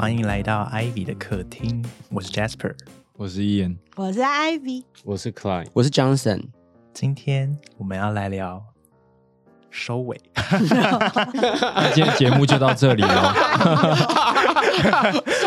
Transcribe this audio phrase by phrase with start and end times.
[0.00, 2.72] 欢迎来到 Ivy 的客厅，我是 Jasper。
[3.16, 6.40] 我是 Ian，我是 Ivy，我是 Clyde，我是 Johnson。
[6.94, 8.62] 今天我们要来聊
[9.70, 13.34] 收尾，那今天节目就到这里了，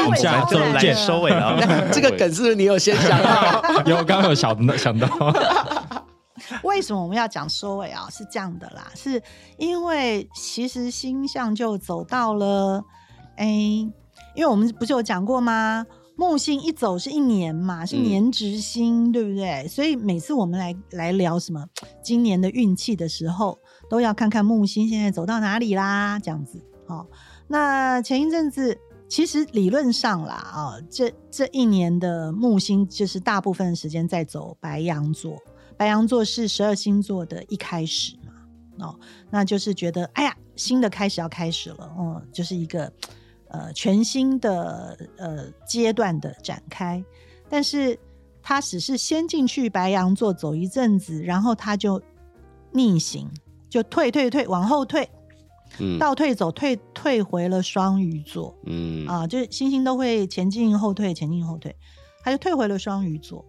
[0.04, 1.58] 我们下周来收尾了。
[1.94, 3.64] 这个梗是不是你有先想到？
[3.88, 5.08] 有刚刚有想到想到，
[6.64, 8.10] 为什么我们要讲收尾啊？
[8.12, 9.24] 是这样的啦，是
[9.58, 12.84] 因为其实星象就走到了，
[13.38, 13.48] 哎，
[14.36, 15.86] 因为我们不是有讲过吗？
[16.18, 19.68] 木星一走是一年嘛，是嗯年值星，对不对？
[19.68, 21.66] 所以每次我们来来聊什么
[22.04, 23.58] 今年的运气的时候，
[23.90, 26.62] 都要看看木星现在走到哪里啦，这样子。
[26.88, 27.08] 哦、
[27.48, 35.38] 那前一阵子其实理论上啦，啊、这这一年的木星就是大部分的时间在走白羊座，
[35.78, 38.16] 白羊座是十二星座的一开始
[38.78, 39.00] 嘛，哦，
[39.32, 42.92] 那就是觉得哎呀，新的开始要开始了，哦、就是一个
[43.52, 47.04] 呃全新的呃阶段的展开，
[47.48, 47.98] 但是
[48.42, 52.02] 他只是先进去白羊座走一阵子，然后他就
[52.72, 53.30] 逆行，
[53.70, 55.10] 就退退退往后退，
[55.80, 56.00] 嗯。
[56.00, 58.56] 倒退走退退回了双鱼座。
[58.66, 59.06] 嗯。
[59.08, 61.76] 啊，就是星星都会前进后退，前进后退，
[62.24, 63.46] 他就退回了双鱼座。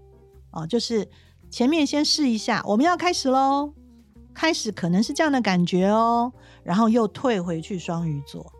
[0.50, 1.08] 啊，就是
[1.50, 3.72] 前面先试一下，我们要开始喽，
[4.34, 6.30] 开始可能是这样的感觉哦，
[6.62, 8.52] 然后又退回去双鱼座，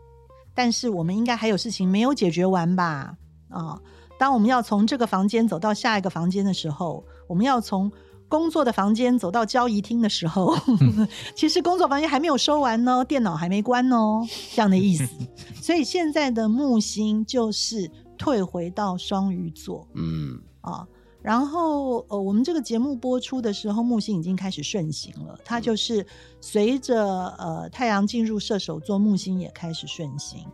[0.55, 3.17] 但是我们应该还有事情没有解决完吧？
[3.49, 3.79] 啊，
[4.19, 7.91] 当我们要从这个房间走到下一个房间的时候，我们要从
[8.29, 10.57] 工作的房间走到交易厅的时候，
[11.37, 15.07] 其实工作房间还没有收完呢，电脑还没关哦，这样的意思。
[15.61, 20.87] 所以现在的木星就是退回到双鱼座嗯啊。
[21.23, 25.39] 然后呃，我们这个节目播出的时候，木星已经开始顺行了。
[25.45, 26.05] 它就是
[26.41, 30.45] 随着呃太阳进入射手座，木星也开始顺行，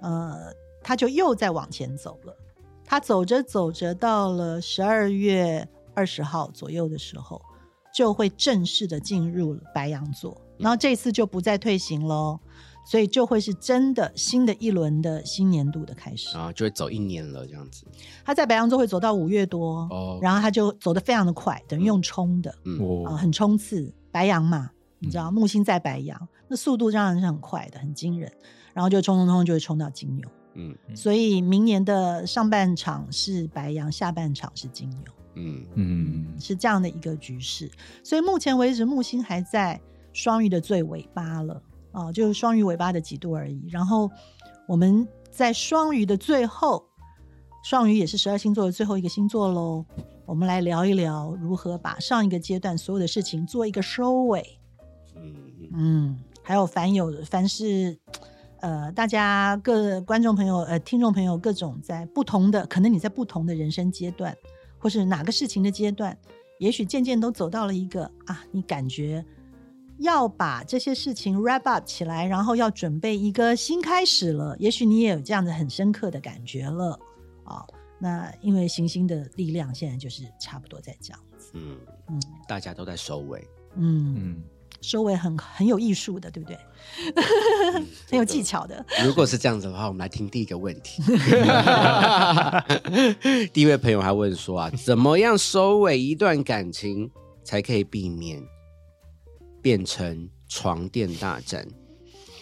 [0.00, 2.34] 呃，它就又在往前走了。
[2.84, 7.42] 它走着走着，到了十二月二十号左右的时候，
[7.94, 10.40] 就会正式的进入白羊座。
[10.56, 12.40] 然后这次就不再退行喽，
[12.84, 16.36] 所以就会是真的新的一轮的新年度的开始。
[16.36, 17.84] 啊就会走一年了，这样子。
[18.24, 23.92] 他在白羊座会走到五月多，哦然后他就走得非常的快，等于用冲的嗯很冲刺。
[24.10, 28.32] 白羊嘛，你知道木星在白羊，那速度当然是很快的，很惊人。
[28.72, 30.28] 然后就冲冲冲，就会冲到金牛。
[30.54, 35.00] 嗯所以明年的上半场是白羊，下半场是金牛，
[35.34, 37.70] 嗯嗯，是这样的一个局势。
[38.02, 39.80] 所以目前为止，木星还在
[40.12, 41.62] 双鱼的最尾巴了
[41.92, 43.66] 啊、就是双鱼尾巴的几度而已。
[43.70, 44.10] 然后
[44.66, 46.84] 我们在双鱼的最后，
[47.64, 49.84] 双鱼也是十二星座的最后一个星座喽。
[50.26, 54.60] 我们来聊一聊如何把上一个阶段所有的事情做一个收尾。
[55.72, 57.98] 嗯，还有凡有凡是
[58.60, 64.36] 呃，大家各观众朋友呃听众朋友各种在不同的，可能你在不同的人生阶段，
[64.78, 66.16] 或是哪个事情的阶段，
[66.58, 69.24] 也许渐渐都走到了一个啊，你感觉
[69.98, 74.56] 要把这些事情 wrap up 起来，然后要准备一个新开始了。
[74.58, 76.98] 也许你也有这样的很深刻的感觉了
[77.44, 77.64] 啊。
[78.00, 81.76] 那因为行星的力量现在就是差不多在这样子，嗯，
[82.08, 83.44] 嗯大家都在收尾，
[83.74, 84.40] 嗯，嗯，
[84.80, 86.56] 收尾很很有艺术的，对不对？
[88.08, 88.86] 很有技巧的。
[89.04, 91.02] 如果是这样子的话，我们来听第一个问题。
[93.52, 97.10] 第一位朋友还问说啊，怎么样收尾一段感情
[97.42, 98.40] 才可以避免
[99.60, 101.66] 变成床垫大战？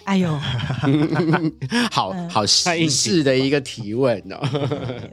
[0.04, 0.30] 哎呦，
[1.90, 2.30] 好嗯。
[2.30, 4.38] 好时事的一个提问哦。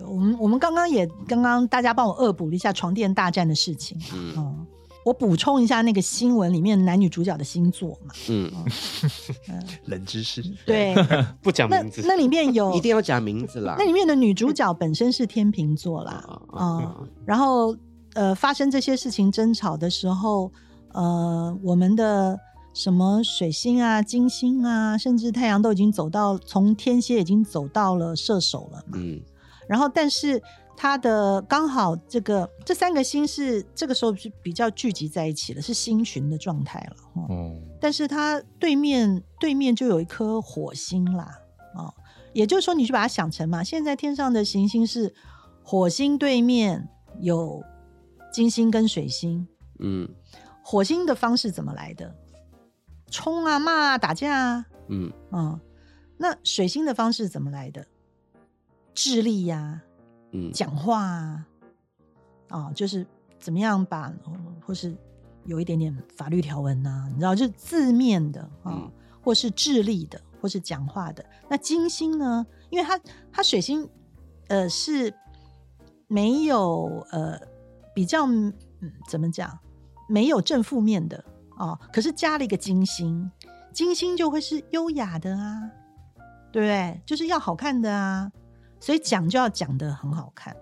[0.05, 4.33] 我们我们刚刚也刚刚大家帮我恶补了一下床垫大战的事情嘛，嗯。
[4.37, 4.67] 嗯，
[5.03, 8.51] 我补充一下那个新闻里面男女主角的星座嘛，嗯，
[9.85, 10.93] 冷知识，对，
[11.41, 13.75] 不讲那名字，那里面有一定要讲名字啦。
[13.79, 13.85] 那。
[13.85, 16.95] 里面的女主角本身是天秤座啦，啊啊、啊。
[17.25, 17.75] 然后
[18.13, 20.51] 呃发生这些事情争吵的时候，
[20.94, 22.40] 呃，我们的
[22.74, 29.22] 什么水星啊、金星啊，甚至太阳都已经走到从天蝎已经走到了射手了嘛，嗯。
[29.68, 30.42] 然后但是
[30.75, 37.25] 它的刚好这个这三个星是这个时候是比较聚集在一起了，是星群的状态了，哦。
[37.30, 41.40] 哦，但是它对面对面就有一颗火星啦，
[41.75, 41.94] 哦，
[42.34, 45.13] 也就是说，你去把它想成嘛，现在天上的行星是
[45.63, 46.90] 火星对面
[47.22, 47.63] 有
[48.34, 49.48] 金星跟水星，
[49.80, 50.10] 嗯
[50.63, 52.15] 火星的方式怎么来的？
[53.12, 55.60] 冲啊、骂啊、打架啊，嗯嗯，
[56.18, 57.86] 那水星的方式怎么来的？
[58.95, 59.81] 智力呀、
[60.31, 61.45] 嗯讲话啊，
[62.50, 63.06] 啊，就是
[63.39, 64.95] 怎么样把，嗯或是
[65.45, 71.24] 有一点点法律条文呐、你知道，就是字面的啊，嗯或是智力的，或是讲话的。
[71.48, 73.00] 那金星呢，因为他
[73.31, 73.88] 他水星
[74.48, 75.13] 呃是
[76.07, 77.39] 没有呃
[77.94, 78.51] 比较嗯
[79.07, 79.59] 怎么讲
[80.07, 81.23] 没有正负面的
[81.57, 83.29] 哦，可是加了一个金星，
[83.71, 85.61] 金星就会是优雅的啊，
[86.51, 87.01] 对不对？
[87.05, 88.31] 就是要好看的啊，
[88.79, 90.55] 所以讲就要讲的很好看，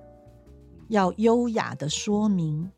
[0.89, 2.69] 要优雅的说明，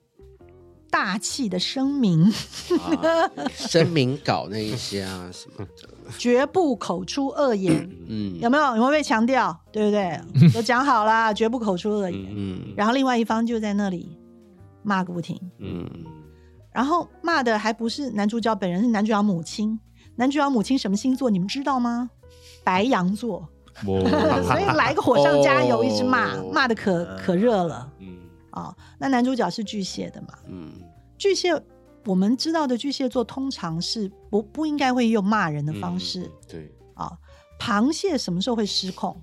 [0.90, 2.32] 大气的声明，
[2.80, 7.90] 啊声明稿那一些啊什么的，绝不口出恶言。
[8.08, 8.64] 嗯有没有？
[8.64, 9.60] 有没有被强调？
[9.72, 10.52] 对不对？
[10.54, 12.28] 都讲好啦，绝不口出恶言。
[12.30, 14.18] 嗯然后另外一方就在那里
[14.84, 15.90] 骂个不停，嗯
[16.74, 19.80] 然后骂的还不是男主角本人，是男主角母亲。
[20.16, 21.30] 男主角母亲什么星座？
[21.30, 22.10] 你们知道吗？
[22.64, 23.48] 白羊座。
[23.84, 28.18] 所以来个火上加油，一直骂，哦骂的可可热了嗯，
[28.52, 30.38] 啊、那男主角是巨蟹的嘛？
[30.48, 30.74] 嗯
[31.18, 31.60] 巨蟹，
[32.06, 37.12] 我们知道的巨蟹座通常是不不应该会用骂人的方式对，啊、
[37.60, 39.20] 螃蟹什么时候会失控？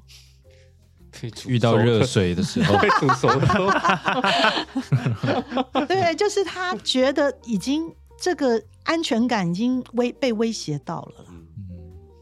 [1.11, 3.47] 可以遇到热水的时候， 会煮熟的，
[5.87, 11.27] 对，就是他觉得已经这个安全感已经威被威胁到了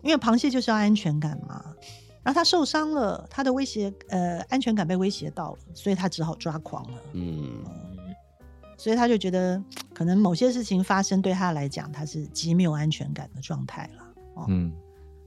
[0.02, 1.64] 因为螃蟹就是要安全感嘛。
[2.23, 6.99] 然后他受伤了，他的威胁呃安全感被威胁到了，所以他只好抓狂了。
[7.12, 7.64] 嗯。
[8.76, 9.61] 所以他就觉得
[9.93, 14.05] 可能某些事情发生对他来讲，他是极没有安全感的状态了。
[14.35, 14.73] 哦，嗯，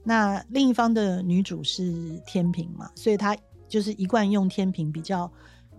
[0.02, 3.36] 那另一方的女主是天平嘛，所以她
[3.72, 5.30] 就是一贯用天平比较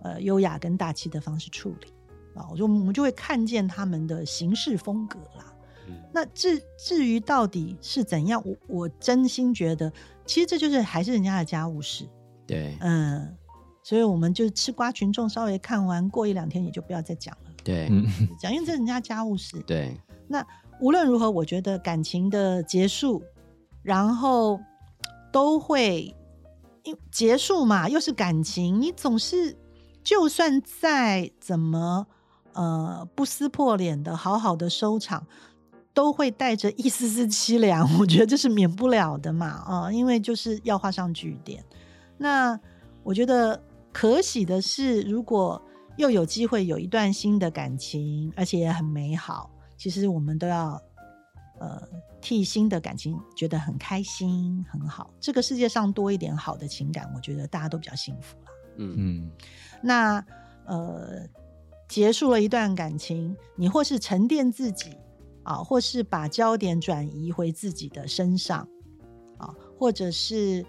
[0.02, 1.92] 呃优雅跟大气的方式处理
[2.34, 5.54] 啊，我就我们就会看见他们的行事风格啦。
[5.86, 9.92] 嗯那至至于到底是怎样，我我真心觉得，
[10.26, 12.04] 其实这就是还是人家的家务事，
[12.46, 13.36] 对嗯，
[13.82, 18.06] 所以我们就吃瓜群众稍微看完，过一两天也就不要再讲了，对嗯，
[18.40, 19.62] 讲，因为这是人家家务事。
[19.66, 19.96] 对，
[20.26, 20.44] 那
[20.80, 23.22] 无论如何，我觉得感情的结束，
[23.82, 24.58] 然后
[25.30, 26.14] 都会
[26.84, 29.56] 因结束嘛，又是感情，你总是
[30.02, 32.06] 就算再怎么
[32.52, 35.26] 呃不撕破脸的好好的收场，
[35.92, 41.64] 都会带着一丝丝凄凉， 我觉得这是免不了的嘛，啊、因为就是要画上句点。
[42.18, 42.58] 那
[43.02, 45.60] 我觉得可喜的是，如果
[45.96, 50.80] 又有机会有一段新的感情，而且也很美好，其实我们都要
[51.58, 51.82] 呃
[52.20, 55.10] 替新的感情觉得很开心、很好。
[55.20, 58.46] 这个世界上多一点好的情感，我觉得大家都比较幸福了。
[58.76, 59.30] 嗯嗯，
[59.82, 60.24] 那
[60.66, 61.28] 呃，
[61.88, 64.96] 结束了一段感情，你或是沉淀自己
[65.44, 68.66] 啊，或是把焦点转移回自己的身上
[69.38, 70.64] 啊，或者是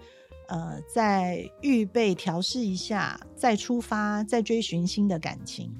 [0.47, 5.73] 呃，再预备调试一下，再出发，再追寻新的感情，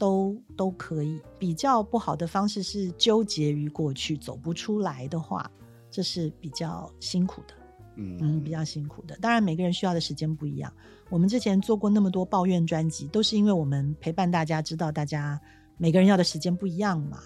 [0.00, 1.20] 都都可以。
[1.38, 5.48] 比较不好的方式是纠结于过去，走不出来的话，
[5.90, 7.54] 这是比较辛苦的。
[7.96, 9.14] 嗯，比较辛苦的。
[9.20, 10.72] 当然，每个人需要的时间不一样。
[11.10, 15.38] 我们之前做过那么多抱怨专辑，都是因为我们陪伴大家，知道大家
[15.76, 17.18] 每个人要的时间不一样嘛，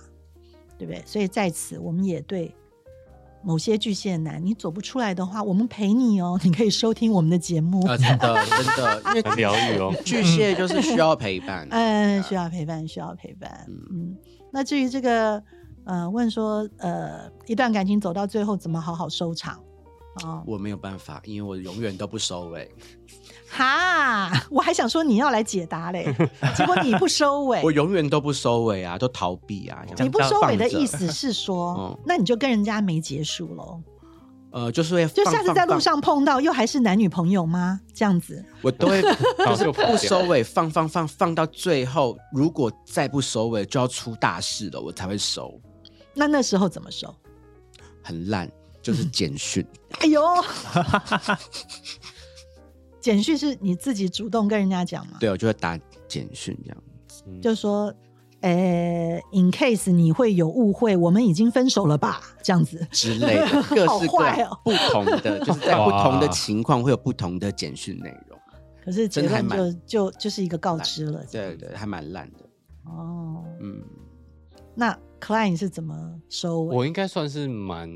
[0.76, 1.00] 对不对？
[1.06, 2.52] 所以在此，我们也对
[3.44, 7.86] 某些巨蟹男，你走不出来的话，我们陪你哦， 你可以收听我们的节目。
[7.86, 9.94] 啊，真的真的，因 为很疗愈哦。
[10.04, 13.66] 巨蟹就是需要陪伴，嗯，需要陪伴，需要陪伴。
[13.68, 14.16] 嗯，
[14.52, 15.42] 那至于这个，
[15.84, 19.60] 呃，问说，呃，一段感情走到最后怎么好好收场？
[20.24, 22.70] 哦，我没有办法，因为我永远都不收尾，
[23.56, 26.12] 哈，我还想说你要来解答嘞，
[26.56, 27.70] 结果你不收尾我。
[27.70, 33.80] 永远都不收尾啊，都逃避啊，你不收尾的意思是说嗯， 那你就跟人家没结束喽？
[34.50, 37.80] 呃，就是会就下次在路，上碰到，又还是男女朋友吗？
[37.92, 39.02] 这样子，我都会
[39.46, 45.60] 就是不收尾，放放放放到最后，如果再不收尾，就要出大事了，我才会收，
[46.12, 47.12] 那那时候怎么收？
[48.02, 48.48] 很烂，
[48.80, 49.66] 就是简讯，
[49.98, 50.22] 哎呦，
[53.04, 55.18] 简讯是你自己主动跟人家讲吗？
[55.20, 56.82] 对我就会打简讯这样，
[57.26, 57.92] 嗯就说，
[58.40, 62.22] 呃，in case 你会有误会，我们已经分手了吧？
[62.42, 68.38] 这样子，之类的， 各式各不同的， 就是在不同的情况会有不同的简讯内容。
[68.82, 71.22] 可是结真的就就就是一个告知了。
[71.30, 72.38] 对对，还蛮烂的。
[72.86, 73.82] 哦，嗯，
[74.74, 75.94] 那 Klein 是怎么
[76.30, 76.74] 收尾？
[76.76, 77.86] 我应该算是蛮，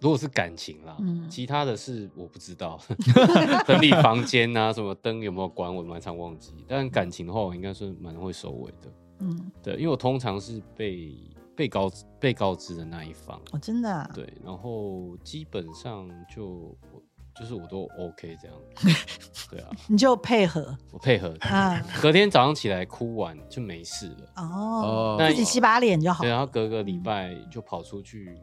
[0.00, 2.78] 如果是感情啦，嗯其他的事我不知道，
[3.66, 6.52] 整理房间啊，什么灯有没有关，我蛮常忘记。
[6.68, 11.14] 但感情的话，我应该是蛮会收尾的，嗯，对，因为我通常是被
[11.56, 17.02] 被告被告知的那一方，哦，真的、啊，对，然后基本上就我
[17.34, 18.56] 就是我都 OK 这样，
[19.50, 21.80] 对啊，你就配合我配合，啊。
[22.02, 24.32] 隔天早上起来哭完就没事了。
[24.36, 26.30] 哦，自己洗把脸就好对，。
[26.30, 28.38] 然后隔个礼拜就跑出去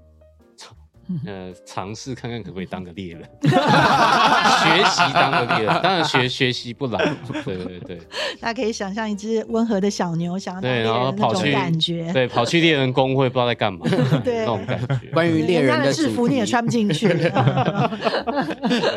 [1.25, 7.97] 呃尝试看看可不可以当个猎人， 学习当个猎人，当然学学习不难，对对对
[8.39, 12.11] 大家可以想象一只温和的小牛想要当猎对，然后人那种跑去感觉。
[12.13, 13.85] 对跑去猎人工会不知道在干嘛，
[14.23, 15.07] 对那种感觉。
[15.13, 17.07] 关于猎人的制服你也穿不进去。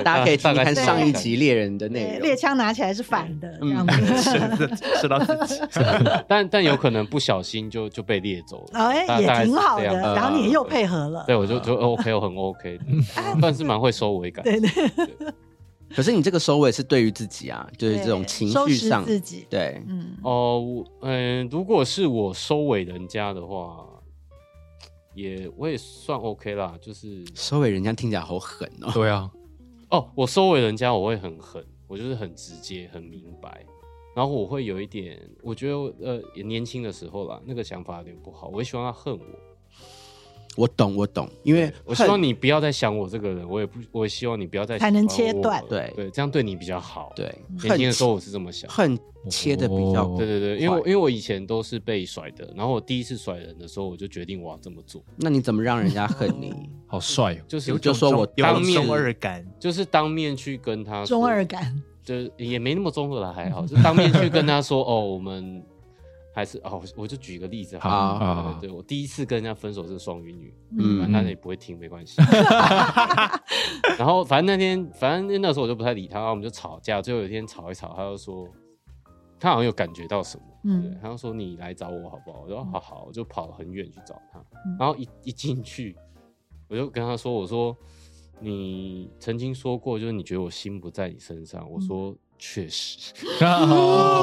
[0.05, 2.23] 大家可以看大概是这种上一集猎人的内对，容。
[2.23, 4.71] 猎枪拿起来是反的，这嗯样子。
[5.01, 5.61] 射到自己。
[6.29, 8.87] 但但有可能不小心就就被猎走了。
[8.89, 9.85] 哎，也挺好的，
[10.15, 11.25] 然后你又配合了。
[11.27, 11.75] 对，我就就
[12.13, 12.81] OK，我很 OK，
[13.41, 14.45] 算是蛮会收尾感。
[14.45, 14.69] 对对，
[15.95, 19.47] 可是你这个收尾是对于自己啊，就是这种情绪上，自己。
[19.49, 23.87] 对，嗯，哦，我嗯、如果是我收尾人家的话，
[25.15, 26.77] 也我也算 OK 啦。
[26.81, 28.91] 就是收尾人家听起来好狠哦。
[28.93, 29.31] 对啊，
[29.91, 33.65] 哦，我收尾人家我会很狠，我就是很直接、很明白。
[34.15, 39.25] 然后我会有一点，我觉得呃，也年轻的时候啦，那个想法有点不好，我也希望他恨我。
[40.57, 47.27] 我懂，我懂，因为我希望你不要再想我这个人，我也不，我希望你不要再还能切断对对，这样对你比较好。，对
[47.63, 48.69] 年轻的时候我是这么想。
[48.71, 48.99] 恨
[49.29, 56.53] 切的比较哦对对对，因为因为我以前都是被甩的，然后我第一次甩人的时候，我就决定我要这么做，那你怎么让人家恨你？
[56.87, 57.39] 好帅哦！
[57.49, 61.83] 就是有就说我有当面中二感，就是当面去跟他中二，感。
[62.05, 65.61] 就是也没那么中二了，还好，就当面去跟他说哦，我们
[66.37, 72.21] 还是哦，我就举个例子好了好好对对，我第一次跟人家分手是双鱼女，嗯嗯，他也不会听，没关系。
[73.99, 77.01] 然后反正那天，反正那时候我就不太理他，然后我们就吵架。
[77.01, 78.47] 最后有一天吵一吵，他就说
[79.41, 82.43] 他好像有感觉到什么，嗯对，他就说你来找我好不好？
[82.43, 84.77] 我说好好，我就跑很远去找他嗯。
[84.79, 85.97] 然后一一进去，
[86.69, 87.75] 我就跟他说，我说
[88.41, 91.67] 你曾经说过，就是你觉得我心不在你身上。
[91.71, 93.13] 我说确实，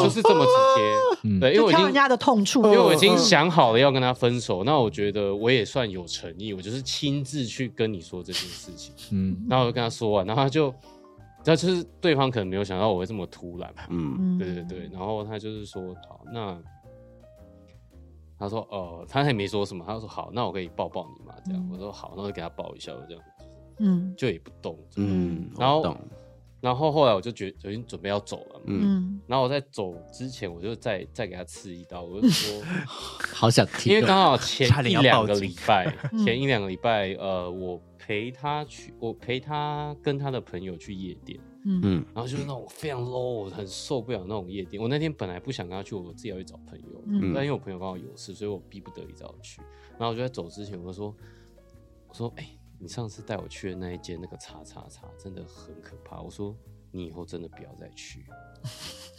[0.03, 0.81] 就是这么直接。
[1.23, 3.17] 嗯对，因为我已经人家的痛处，因为我已经嗯。
[3.17, 10.65] 想好了要跟他分手，那我觉得我也算有诚意，我就是亲自去跟你说这件事情， 嗯，然后我就跟他说完，然后他就，
[11.45, 14.37] 然后就是对方可能没有想到我会这么突然，嗯，嗯。
[14.37, 16.57] 对对对，然后他就是说好，那
[18.37, 21.69] 他说呃，他也没说什么，他就说好，那我可以抱抱你嘛，这样，嗯。
[21.71, 23.23] 我说好，那我就给他抱一下，我这样
[23.79, 24.13] 嗯。
[24.17, 25.95] 就也不动，嗯，然后
[26.63, 28.61] 然后后来我就觉得已经准备要走了嘛。
[28.67, 29.21] 嗯，嗯。
[29.27, 32.61] 然后我在走之前，我就再再给他刺一刀，我就 说，
[33.35, 36.23] 好想听哦，因为刚好前一两个礼拜， 嗯。
[36.23, 41.81] 前一两个礼拜，呃，我陪他去，我陪他跟他的朋友去夜店，嗯。
[41.83, 42.05] 嗯。
[42.15, 44.81] 然后就是那种非常 low，我很受不了那种夜店。
[44.81, 49.59] 我那天本来不想跟他去，我自己要去找朋友，嗯但因为我朋友刚好有事，所以我逼不得已找我去。
[49.99, 51.13] 然后我就在走之前，我就说，
[52.07, 52.47] 我说，哎、
[52.79, 56.21] 你上次带我去的那一间那个叉叉叉真的很可怕。
[56.21, 56.55] 我说，
[56.91, 58.25] 你以后真的不要再去。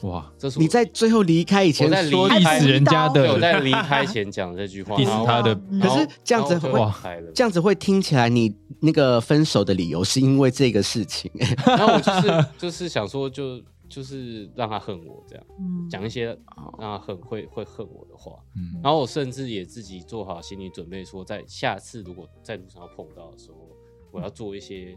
[0.03, 7.33] 哇，这是你在最后离开以前说意死人家的我的，在离开前讲这句话 然后他的嗯可是这样子然后我就会离开了。
[7.35, 11.31] 这样子会听起来你那个分手的理由是因为这个事情，
[11.67, 15.89] 然后我就是就是想说就，就是让他恨我这样，嗯。
[15.89, 18.43] 讲一些让他很会会恨我的话。
[18.57, 18.81] 嗯。
[18.83, 23.69] 然后我甚至也自己做好心理准备，说在下次如果在路上要碰到的时候，
[24.11, 24.97] 我要做一些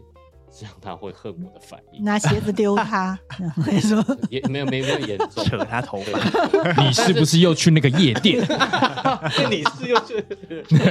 [0.60, 2.02] 让他会恨我的反应。
[2.04, 8.38] 拿鞋子丢他， 然后还说也没有没有没有严重，扯他头发，你是不是又去那个夜店？
[9.50, 10.24] 你是又去，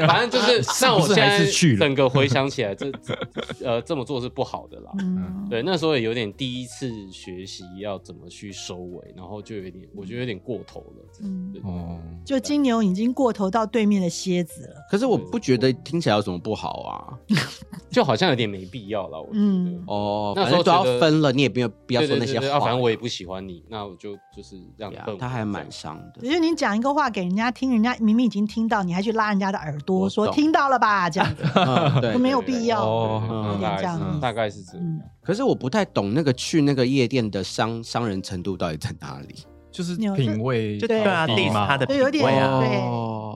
[0.05, 3.17] 反正就是，那我现在还是去了整个回想起来，这这
[3.65, 4.91] 呃这么做是不好的啦。
[4.99, 11.05] 嗯，对，那时候也有点第一次学习要怎么去收尾，然后就有点，我觉得有点过头了。
[11.23, 14.75] 嗯对哦，就金牛已经过头到对面的蝎子了。
[14.91, 17.17] 可是我不觉得听起来有什么不好啊。
[17.89, 19.19] 就好像有点没必要了。
[19.19, 22.59] 我觉得，嗯哦，那反正都要时候觉得分了，你也没有必要说那些话。
[22.59, 25.19] 反正我也不喜欢你，那我就就是让你呀恨我。
[25.19, 26.31] 他还蛮伤的只。
[26.31, 31.09] 是你讲一个话给人家听，人家明明已经听到，你还去拉人家的耳朵说听到了吧？
[31.09, 31.43] 这样子
[32.19, 32.83] 没有必要。
[32.83, 34.85] 哦这样是大概是这样。
[34.85, 39.35] 嗯，可是我不太懂那个去那个夜店的伤伤人程度到底在哪里。
[39.69, 42.77] 就是品味对就对啊低，diss 嘛他的就有点品味啊，对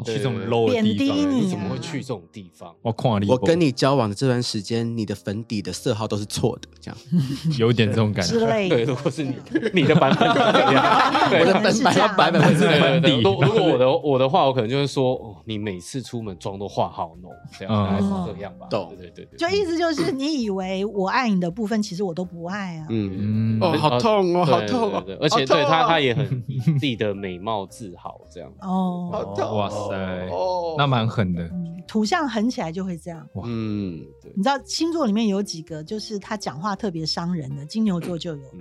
[0.02, 2.74] 哦去这种 low 的地方，你怎么会去这种地方？
[2.82, 6.98] 我看你，我跟你交往的这段时间，你的粉底的色号都是错的，这样。
[7.58, 8.40] 有点这种感觉。
[8.40, 8.84] 对， 之类的。
[8.86, 9.36] 如果是你
[9.74, 10.84] 你的版本是这样，
[11.40, 18.68] 我的可能本版本是粉底对，如如果我的我的话，我可能就会说，哦，你每次出门妆都化好浓，这样嗯大概是这样吧。
[18.70, 22.88] 懂对对对对，就意思就是，你以为我爱你的部分，其实我都不爱啊。
[22.90, 28.52] 嗯，嗯，哦，好痛哦，好痛哦而且对他他也很以自己的美貌自豪，这样。
[28.62, 29.91] 哦，好痛哦，哇塞
[30.30, 30.76] 哦。
[30.78, 31.44] 那蛮狠的。
[31.54, 33.28] 嗯，土象狠起来就会这样。
[33.44, 34.00] 嗯，
[34.36, 38.44] 你知道星座里面有几个，就是他讲话特别伤人的，金牛座就有。
[38.54, 38.60] 嗯，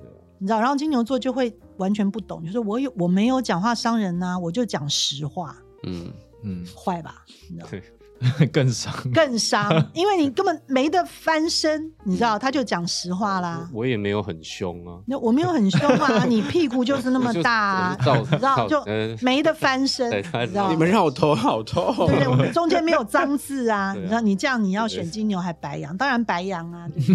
[0.00, 0.12] 对啊。
[0.38, 6.12] 你知道，然后金牛座就会完全不懂，就是我有我没有讲话伤人呐、我就讲实话，嗯，
[6.42, 7.24] 嗯，坏吧？
[7.50, 7.82] 你知道，对
[8.52, 8.92] 更伤。
[9.12, 13.68] 更伤， 因为你根本没得翻身，你知道，他就讲实话啦。
[13.72, 18.04] 我也没有很凶啊，那我没有很凶啊， 你屁股就是那么大、啊，你
[18.36, 20.70] 知道就嗯没得翻身，你知道？
[20.70, 21.94] 你们让我头好痛。
[22.06, 22.28] 对不对？
[22.28, 27.14] 我们中间没有脏字啊，啊你知道，你这样你要选金牛还白羊，当然白羊啊，对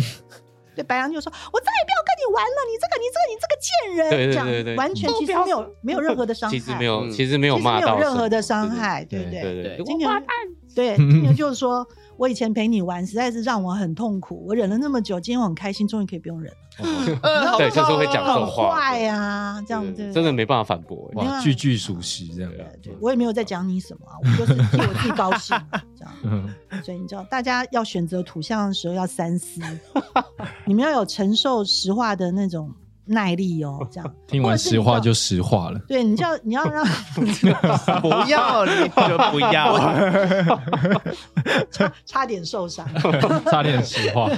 [0.75, 0.83] 对？
[0.83, 7.57] 白羊就说：“我再也不要跟你玩了，你这个、你这个、你这个贱人。”对对这样完全其实没有没有任何的伤害，其实没有，嗯其实没有
[7.99, 9.41] 任何的伤害，对不对？
[9.41, 10.09] 对对对，金牛
[10.79, 16.57] 对 金牛就是说，我以前陪你玩，实在是让我很痛苦，我忍了那么久，今天我很开心，终于可以不用忍了。
[17.57, 21.11] 对，就是会讲这种很话，坏啊，这样对对，真的没办法反驳。
[21.43, 22.51] 句句属实这样。
[23.01, 25.57] 我也没有在讲你什么啊，我就是替我自己高兴
[25.97, 26.13] 这样。
[26.23, 26.47] 嗯，
[26.81, 29.59] 所以你知道，大家要选择土象的时候要三思，
[30.65, 32.73] 你们要有承受实话的那种
[33.09, 33.85] 耐力哦。
[33.91, 35.79] 这样听完实话就实话了。
[35.87, 36.85] 对，你就要你要让
[38.01, 39.77] 不要你就不要，
[41.71, 42.87] 差差点受伤。
[43.45, 44.29] 差点实话。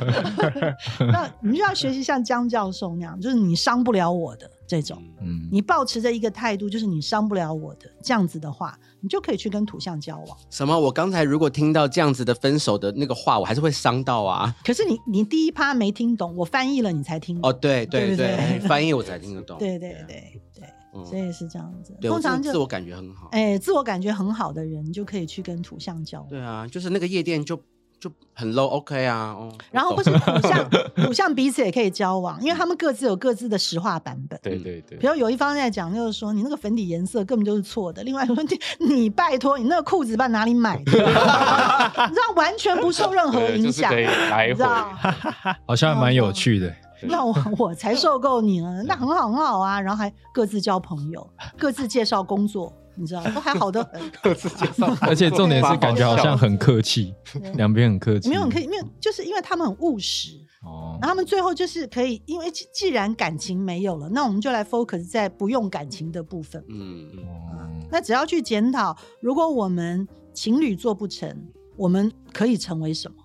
[1.00, 5.02] 那你就要学习像江教授那样，就是你伤不了我的这种。
[5.22, 10.38] 嗯，你保持着一个态度，就是你伤不了我的这样子的话，你就可以去跟土象交往。
[10.50, 10.80] 什么？
[10.80, 14.56] 我刚才如果听到这样子的分手的那个话，我还是会伤到啊。
[14.64, 17.50] 可是你你第一趴没听懂，我翻译了你才听懂。
[17.50, 19.58] 哦，对对对对对， 翻译我才听得懂。
[19.60, 21.96] 对对对对，嗯所以是这样子。
[22.02, 23.30] 通常就自自我感觉很好。
[23.32, 26.30] 哎，自我感觉很好的人，就可以去跟土象交往。
[26.30, 27.60] 对啊，就是那个夜店就
[28.02, 29.36] 就很 low OK 啊。
[29.38, 30.70] 哦，然后我懂或是 土象，
[31.06, 34.38] 土象彼此也可以交往，因为他们各自有各自的实话版本。
[34.42, 38.60] 对对对比，如有一方在讲，就是说你那个粉底颜色根本就是错的；，另外一个说你
[38.94, 40.92] 你拜托你那个裤子在哪里买的？
[42.10, 44.90] 你知道完全不受任何影响，就是来回你知道？
[45.68, 46.74] 好像还蛮有趣的。
[47.04, 51.28] 那我我才受够你了，那很好很好啊，然后还各自交朋友，
[51.58, 54.12] 各自介绍工作，你知道 都还好的很。
[54.22, 57.14] 各自介绍，而且重点是感觉好像很客气，
[57.56, 58.30] 两边很客气。
[58.30, 66.64] 没有很客气，没有，就是因为他们很务实，哦然后他们最后就是可以，因为既既然感情没有了，那我们就来 focus 在不用感情的部分。
[66.70, 71.36] 嗯，哦，那只要去检讨，如果我们情侣做不成，
[71.76, 73.18] 我们可以成为什么？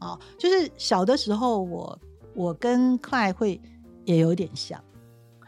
[0.00, 1.98] 啊、就是小的时候我，
[2.34, 3.60] 我跟 Clyde 会
[4.04, 4.82] 也有点像，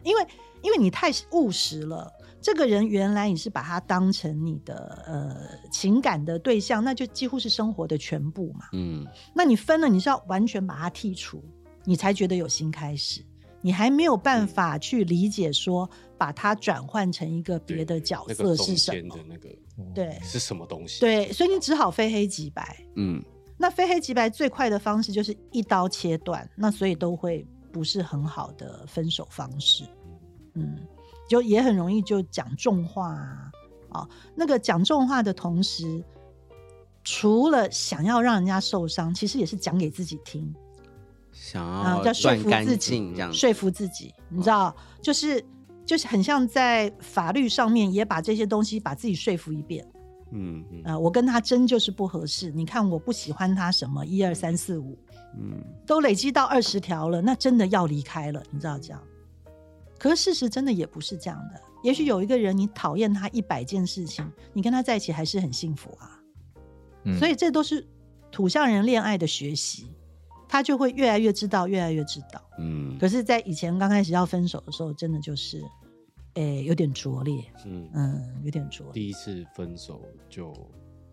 [0.03, 0.27] 因为
[0.63, 2.11] 因为你太务实了。
[2.47, 8.67] 这个人原来你是把他当成你的呃情感的对象，那就几乎是生活的全部嘛。
[8.73, 9.05] 嗯，
[9.35, 11.43] 那你分了，你是要完全把他剔除，
[11.83, 13.21] 你才觉得有新开始。
[13.63, 19.17] 你还没有办法去理解说，把它转换成一个别的角色是什么间的？
[19.29, 19.49] 那个
[19.93, 21.01] 对是什么东西？
[21.01, 22.77] 对，所以你只好非黑即白。
[22.95, 23.21] 嗯，
[23.59, 29.83] 那非黑即白最快的方式就是一刀切断，那所以都会不是很好的分手方式。
[30.55, 30.79] 嗯，
[31.29, 33.51] 就也很容易就讲重话啊，
[33.91, 36.03] 哦，那个讲重话的同时，
[37.05, 40.55] 除了想要让人家受伤，其实也是讲给自己听。
[41.33, 43.33] 想啊，要要说服自己这样。
[43.33, 45.45] 说服自己，你知道，就是
[45.85, 49.87] 就是很像在法律上面也把这些东西把自己说服一遍。
[50.33, 54.99] 嗯嗯呃，我跟他真就是不合适，你看我不喜欢他什么一二三四五，
[55.39, 59.01] 嗯，都累积到二十条了，那真的要离开了，你知道这样。
[60.09, 66.21] 可是事实真的也不是这样的，也许有一个人你讨厌他一百件事情，你跟他在一起还是很幸福啊。
[67.05, 67.87] 嗯所以这都是
[68.33, 69.87] 土象人恋爱的学习，
[70.49, 72.43] 他就会越来越知道，越来越知道。
[72.59, 75.63] 嗯，可是，在以前刚开始要分手的时候，真的就是，
[76.35, 78.93] 诶、有点拙劣，嗯，嗯，有点拙劣。
[78.93, 80.53] 第一次分手就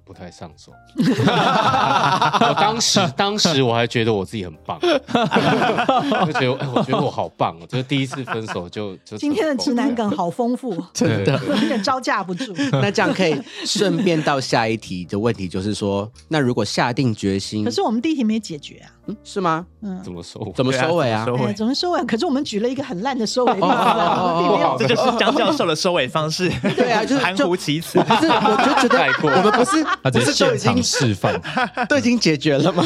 [0.05, 0.71] 不太上手。
[0.95, 11.39] 我 当时当时我还觉得我自己很棒， 就觉得哎，我觉得我好棒哦，就是第一次分手就就今天的直男梗好丰富，真的。
[11.45, 12.53] 有点招架不住。
[12.73, 19.65] 那这样可以顺便到下一题的问题，就是说，那如果下定决心，可是我们第一题没解决啊，嗯是吗？
[19.81, 20.51] 嗯，怎么收？
[20.55, 21.21] 怎么收尾啊？
[21.23, 22.03] 哎，收尾，怎么收尾？
[22.05, 26.49] 可是我们举了一个很烂的收尾例子哦啊，哦哦并没有这就是张教授的收尾方式。
[26.75, 27.99] 对啊就是含糊其辞。
[27.99, 31.41] 不是，我就觉得我们不是他不直接现是都已经场示范，
[31.87, 32.83] 都已经解决了吗？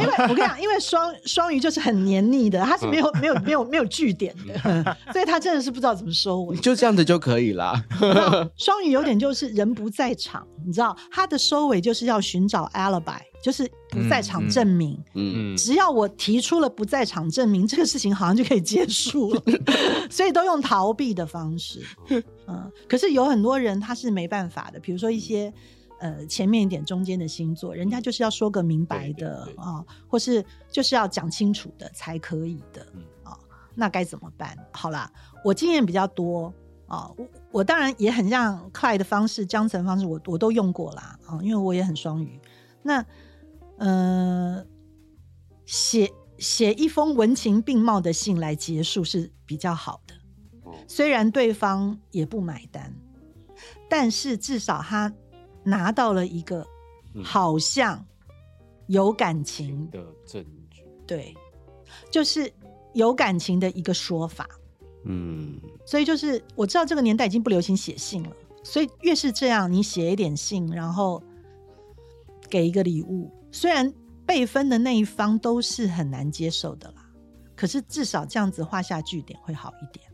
[0.00, 4.56] 因为我跟你讲，因为双双鱼就是很黏腻的，他是没有 没有没有没有据点的，
[5.12, 6.56] 所以他真的是不知道怎么收尾。
[6.56, 7.72] 就这样子就可以啦。
[8.56, 14.98] 双鱼有点就是人不在场，你知道，他的收尾就是要寻找 alibi，就是不在场证明。
[15.14, 19.42] 嗯，嗯，只要我提出了不在场证明，这个事情好像就可以结束了，
[20.10, 21.82] 所以都用逃避的方式。
[22.46, 25.52] 嗯，可是有很多人他是没办法的，比如说一些
[26.00, 33.38] 呃前面一点、中间的星座，人家就是要说个明白的啊、或是就是要讲清楚的才可以的嗯啊、
[33.74, 34.56] 那该怎么办？
[34.72, 35.12] 好啦，
[35.44, 36.52] 我经验比较多。
[36.86, 42.40] 啊、我我当然也很像 Clyde 的方式、江城方式，我我都用过啦啊、因为我也很双鱼。
[42.82, 43.04] 那
[43.76, 44.64] 呃，
[45.66, 50.14] 写写一封文情并茂的信来结束是比较好的。
[50.64, 52.94] 哦虽然对方也不买单，
[53.90, 55.12] 但是至少他
[55.68, 56.66] 拿到了一个
[57.14, 57.24] 嗯。
[57.24, 58.04] 好像
[58.86, 61.34] 有感情，的证据，对，
[62.10, 62.52] 就是
[62.94, 64.48] 有感情的一个说法。
[65.04, 68.30] 嗯，所以就是我知道这个年代已经不流行写信了，
[68.62, 71.22] 所以越是这样，你写一点信，然后
[72.50, 73.92] 给一个礼物，虽然
[74.26, 77.08] 被分的那一方都是很难接受的啦，
[77.56, 80.06] 可是至少这样子画下句点会好一点。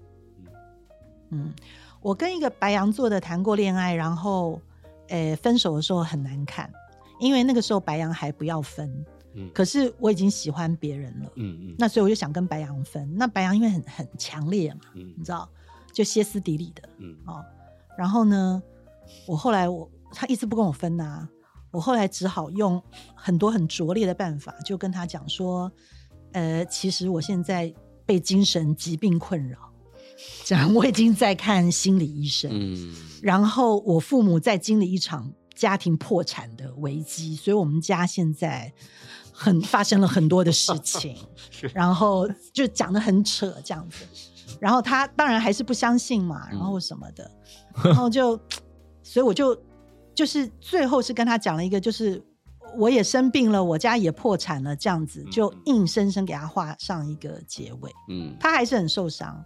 [1.31, 1.53] 嗯，
[2.01, 4.61] 我跟一个白羊座的谈过恋爱，然后
[5.09, 6.71] 呃分手的时候很难看，
[7.21, 8.89] 因为那个时候白羊还不要分，
[9.35, 11.33] 嗯可是我已经喜欢别人了。
[11.37, 15.49] 嗯嗯那所以我就想跟白羊分，那白羊因为很很强烈嘛，嗯你知道，
[15.93, 17.45] 就歇斯底里的嗯哦。
[17.97, 18.63] 然后呢，
[19.27, 21.29] 我后来我他一直不跟我分呐、
[21.71, 22.83] 我后来只好用
[23.15, 25.71] 很多很拙劣的办法，就跟他讲说，
[26.33, 27.73] 呃，其实我现在
[28.07, 29.59] 被精神疾病困扰，
[30.45, 38.73] 这样我已经在看心理医生，嗯，然后我父母在经历一场家庭破产的危机，所以我们家现在
[39.33, 41.17] 很发生了很多的事 情，
[41.73, 44.05] 然后就讲的很扯这样子。
[44.61, 47.31] 然后他当然还是不相信嘛，然后什么的，
[47.83, 48.39] 然后就，
[49.03, 49.61] 所以我就
[50.15, 52.23] 就是最后是跟他讲了一个，就是
[52.77, 57.91] 我也生病了，我家也破产了，这样子就硬生生给他画上一个结尾。
[58.11, 59.45] 嗯，他还是很受伤，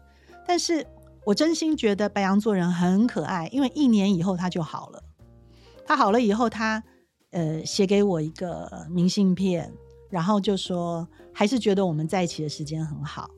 [0.48, 0.84] 但是
[1.26, 5.04] 我真心觉得白羊座人很可爱，因为一年以后他就好了。
[5.84, 6.82] 他好了以后，他
[7.32, 9.70] 呃写给我一个明信片，
[10.08, 13.28] 然后就说还是觉得我们在一起的时间很好，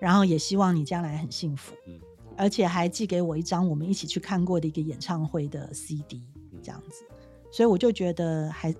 [0.00, 2.00] 然后也希望你将来很幸福，嗯
[2.38, 6.22] 而且还寄给我一张我们一起去看过的一个演唱会的 CD，
[6.62, 7.04] 这样子，
[7.50, 8.74] 所以我就觉得还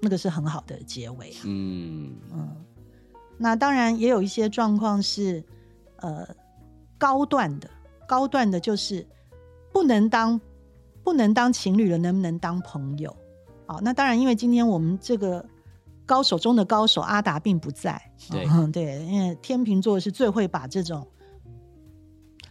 [0.00, 1.40] 那个是很好的结尾啊。
[1.44, 2.56] 嗯，嗯，
[3.38, 5.44] 那当然也有一些状况是，
[5.96, 6.26] 呃，
[7.02, 7.68] 高段的，
[8.06, 9.04] 高段的就是
[9.72, 10.40] 不能当
[11.02, 13.12] 不能当情侣了，能不能当朋友？
[13.66, 15.44] 好，那当然，因为今天我们这个
[16.06, 21.04] 高手中的高手阿达并不在，对嗯 对，因为天秤座是最会把这种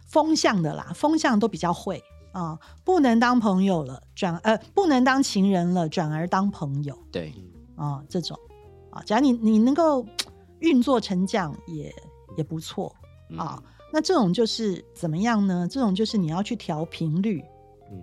[0.06, 6.94] 风向的啦，风向都比较会啊、不能当朋友了，转呃不能当情人了，转而当朋友。
[7.10, 7.32] 对，
[7.74, 8.38] 啊、这种
[8.90, 10.04] 啊，只要你你能够
[10.58, 11.90] 运作成这样也
[12.36, 12.94] 也不错
[13.30, 13.62] 嗯啊。
[13.92, 15.68] 那这种就是怎么样呢？
[15.70, 17.42] 这种就是你要去调频率。
[17.90, 18.02] 嗯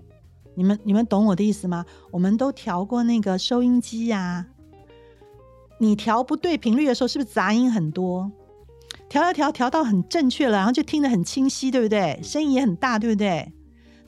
[0.56, 1.86] 你们你们懂我的意思吗？
[2.12, 4.46] 我们都调过那个收音机呀、
[5.80, 8.30] 你调不对频率的时候，是不是杂音很多？
[9.08, 12.20] 调调调调到很正确了，然后就听得很清晰，对不对？
[12.22, 13.54] 声音也很大，对不对？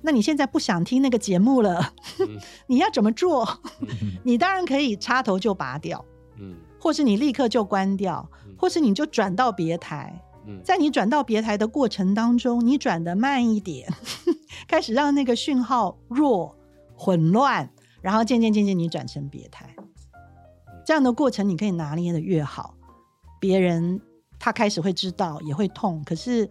[0.02, 3.48] 那你现在不想听那个节目了，嗯 你要怎么做？
[3.80, 3.88] 嗯
[4.26, 6.04] 你当然可以插头就拔掉，
[6.38, 10.22] 嗯或是你立刻就关掉嗯，或是你就转到别台。
[10.46, 13.88] 嗯在你转到别台的过程当中，你转的慢一点，
[14.68, 16.58] 开始让那个讯号弱、
[16.96, 17.70] 混乱，
[18.02, 19.76] 然后渐渐渐渐你转成别台。
[20.86, 22.76] 这样的过程你可以拿捏的越好，
[23.40, 24.02] 别人
[24.40, 26.50] 他开始会知道，也会痛，可是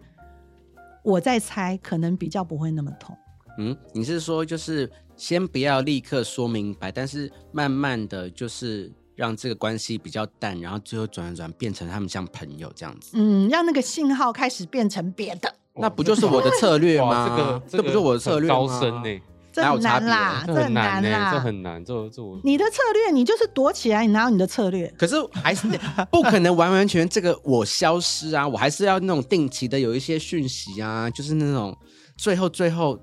[1.03, 3.16] 我在猜，可能比较不会那么痛。
[3.59, 17.28] 嗯，你是说就是先不要立刻说明白，但是慢慢的就是让这个关系比较淡，然后最后转转变成他们像朋友这样子，嗯，让那个信号开始变成别的，那不就是我的策略哇，吗？
[17.28, 19.20] 这个这不是我的策略吗高深呢，
[19.52, 24.90] 这很难啦，这这很难这很难，这这我你的策略，你就是躲起来，你哪有你的策略？
[24.96, 25.68] 可是还是
[26.11, 31.76] 不可能完完全全这个我消失啊，我还是要那种定期的有一些讯息啊，就是那种
[32.16, 32.98] 最后最后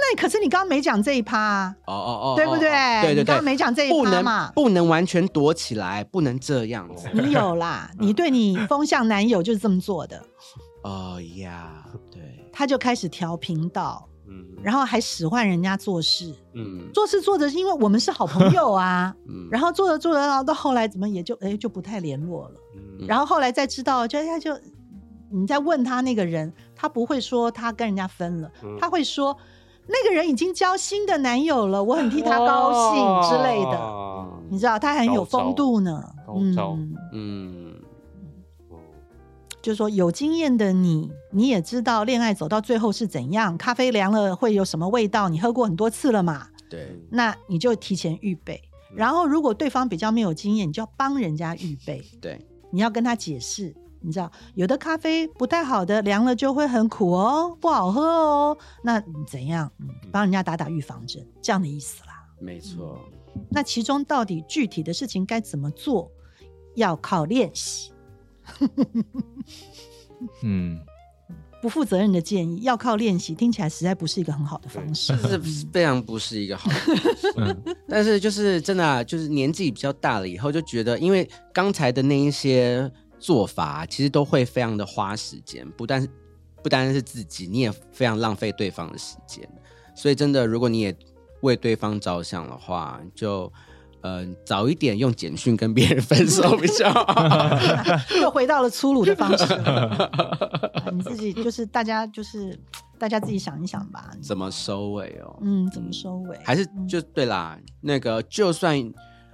[0.00, 2.68] 那可是你刚刚没讲这一趴、啊，哦哦哦，对不对？
[2.70, 3.20] 哦对对对。
[3.22, 4.52] 你刚刚，没讲这一趴嘛。
[4.54, 6.88] 不能完全躲起来，不能这样。
[6.94, 7.08] 子。
[7.12, 10.22] 你有啦， 你对你风向男友就是这么做的，
[10.84, 14.44] 哦呀，对，他就开始调频道，嗯。
[14.62, 16.90] 然后还使唤人家做事，嗯。
[16.92, 23.06] 做事做着，因为我们是好朋友啊， 嗯，然后做着做着，然后到后来怎么也就哎就不太联络了，嗯。
[23.06, 24.52] 然后后来再知道，就他就
[25.32, 28.76] 你在问他那个人，他不会说他跟人家分了，嗯。
[28.80, 29.36] 他会说
[29.86, 34.00] 那个人已经交新的男友了，我很替他高兴之类的。
[34.50, 37.74] 你知道他很有风度呢，嗯，嗯。
[39.62, 48.62] 就是说有经验的你，你也知道恋爱走到最后是怎样，咖啡凉了会有什么味道，你喝过很多次了嘛，对，那你就提前预备。
[48.90, 48.96] 嗯。
[48.96, 52.40] 然后如果对方比较没有经验，你就要帮人家预备，对，
[52.70, 53.74] 你要跟他解释。
[54.00, 58.58] 你知道，有的咖啡不太好的，凉了就会很苦哦，不好喝哦。
[58.82, 59.70] 那你怎样？
[59.78, 62.24] 嗯，帮人家打打预防针，这样的意思啦。
[62.40, 62.98] 没错。
[63.50, 66.10] 那其中到底具体的事情该怎么做，
[66.74, 67.92] 要靠练习。
[70.42, 70.78] 嗯，
[71.62, 75.16] 不负责任的建议，要靠练习，听起来实在不是一个很好的方式。
[75.18, 77.32] 这 是非常不是一个好的方式。
[77.36, 86.06] 嗯但是就是真的、啊，就是年纪比较大了以后，就觉得因为刚才的那一些做法，其实都会非常的花时间，不但
[86.62, 89.48] 不单是自己，你也非常浪费对方的时间。
[89.94, 90.96] 所以真的，如果你也
[91.42, 93.52] 为对方着想的话，就
[94.00, 97.26] 呃早一点用简讯跟别人分手比较好。
[98.20, 99.52] 又回到了粗鲁的方式。
[99.54, 100.10] 啊
[100.92, 102.58] 你自己就是大家就是
[102.98, 104.10] 大家自己想一想吧。
[104.22, 105.38] 怎么收尾哦？
[105.42, 106.38] 嗯，怎么收尾？
[106.42, 108.76] 还是就对啦，那个就算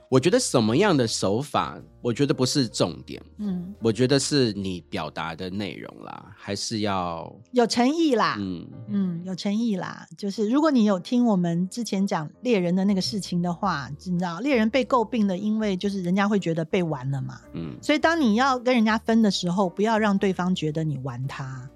[0.09, 8.37] 我觉得什么样的手法，我觉得不是重点，嗯，我觉得是你表达的内容啦，还是要有诚意啦。
[8.39, 10.07] 嗯嗯，有诚意啦。
[10.17, 17.41] 就是如果你有听我们之前讲猎人的那个事情的话，你知道猎人被诟病的，因为就是人家会觉得被玩了嘛。
[17.55, 21.69] 嗯所以当你要跟人家分的时候，不要让对方觉得你玩他。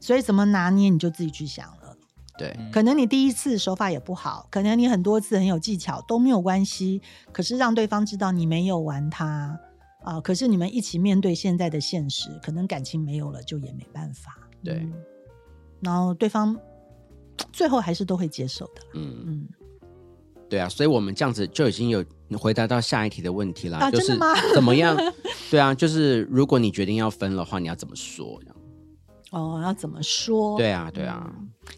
[0.00, 1.87] 所以怎么拿捏，你就自己去想了。
[2.38, 9.58] 对，可能你第一次手法也不好，可能你很多次很有技巧都没有关系，可是让对方知道你没有玩他
[10.04, 14.38] 啊、可是你们一起面对现在的现实，可能感情没有了，就也没办法。
[14.64, 14.92] 对嗯
[15.80, 16.56] 然后对方
[17.52, 18.82] 最后还是都会接受的。
[18.94, 19.48] 嗯嗯，
[20.48, 22.04] 对啊，所以我们这样子就已经有
[22.38, 24.18] 回答到下一题的问题啦，就是
[24.54, 24.96] 怎么样？
[25.50, 28.40] 对啊，就是如果你决定要分的话，你要怎么说？
[28.42, 28.56] 这样
[29.30, 30.56] 哦，要怎么说？
[30.56, 31.30] 对啊，对啊。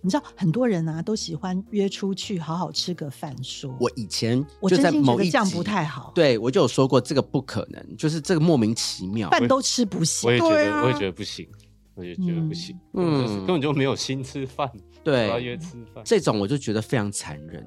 [0.02, 3.76] 你知道很多人啊都喜欢约出去好好吃个饭说。
[3.80, 9.28] 我以前我就在真心觉某一集得这样不太好，对我就有说过，这个不可能，就是这个莫名其妙。
[9.30, 10.28] 饭都吃不下。
[10.28, 11.48] 我也觉得，啊我也觉得不行，
[11.94, 14.70] 我也觉得不行，嗯嗯，就是根本就没有心吃饭，
[15.02, 17.66] 对我要约吃饭，这种我就觉得非常残忍。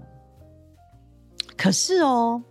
[1.58, 2.42] 可是哦，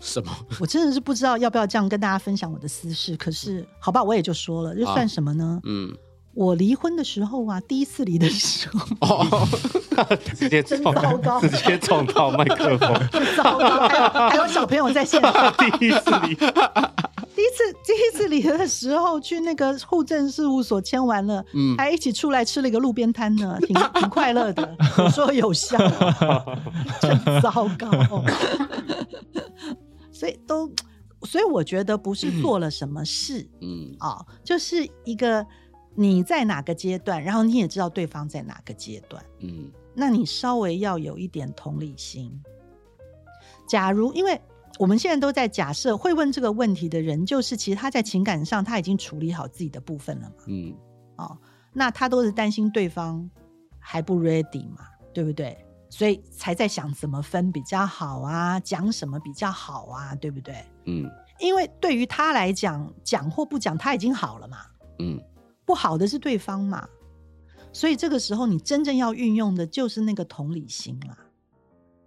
[0.00, 0.32] 什么？
[0.58, 3.16] 我真的是不知道要不要这样跟大家分享我的私事。
[3.16, 5.60] 可是，好吧，我也就说了，这啊算什么呢？
[5.64, 5.94] 嗯，
[6.34, 9.48] 我离婚的时候啊，第一次离的时候，哦，
[10.34, 15.52] 直 接真撞糟糕直接撞到麦克风，糟糕，还有还有小朋友在现场。
[15.58, 24.76] 第一次离，第一次第一次离的时候，去那个户政事务所签完了，嗯还一起出来吃了一个路边摊呢，挺挺快乐的。
[24.98, 25.76] 我说有效，
[27.00, 28.24] 真糟糕。
[30.20, 30.70] 所以都，
[31.22, 35.46] 所以我觉得不是做了什么事嗯啊、就是一个
[35.94, 42.38] 你在哪个阶段，然后你也知道对方在哪个阶段，嗯那你稍微要有一点同理心。
[43.66, 44.38] 假如因为
[44.78, 50.74] 我们现在都在假设会问这个问题的人，就是其实他在情感上他已经处理好自己的部分了嘛，嗯
[51.16, 51.38] 哦，
[51.72, 53.30] 那他都是担心对方
[53.78, 55.56] 还不 ready 嘛，对不对？
[55.90, 60.64] 所以才在想怎么分比较好啊，讲什么比较好啊，对不对？
[60.86, 61.10] 嗯。
[61.38, 64.58] 因为对于他来讲，讲或不讲，他已经好了嘛，
[65.00, 65.20] 嗯。
[65.64, 66.88] 不好的是对方嘛，
[67.72, 71.16] 所以这个时候你真正要运用的就是那个同理心啦。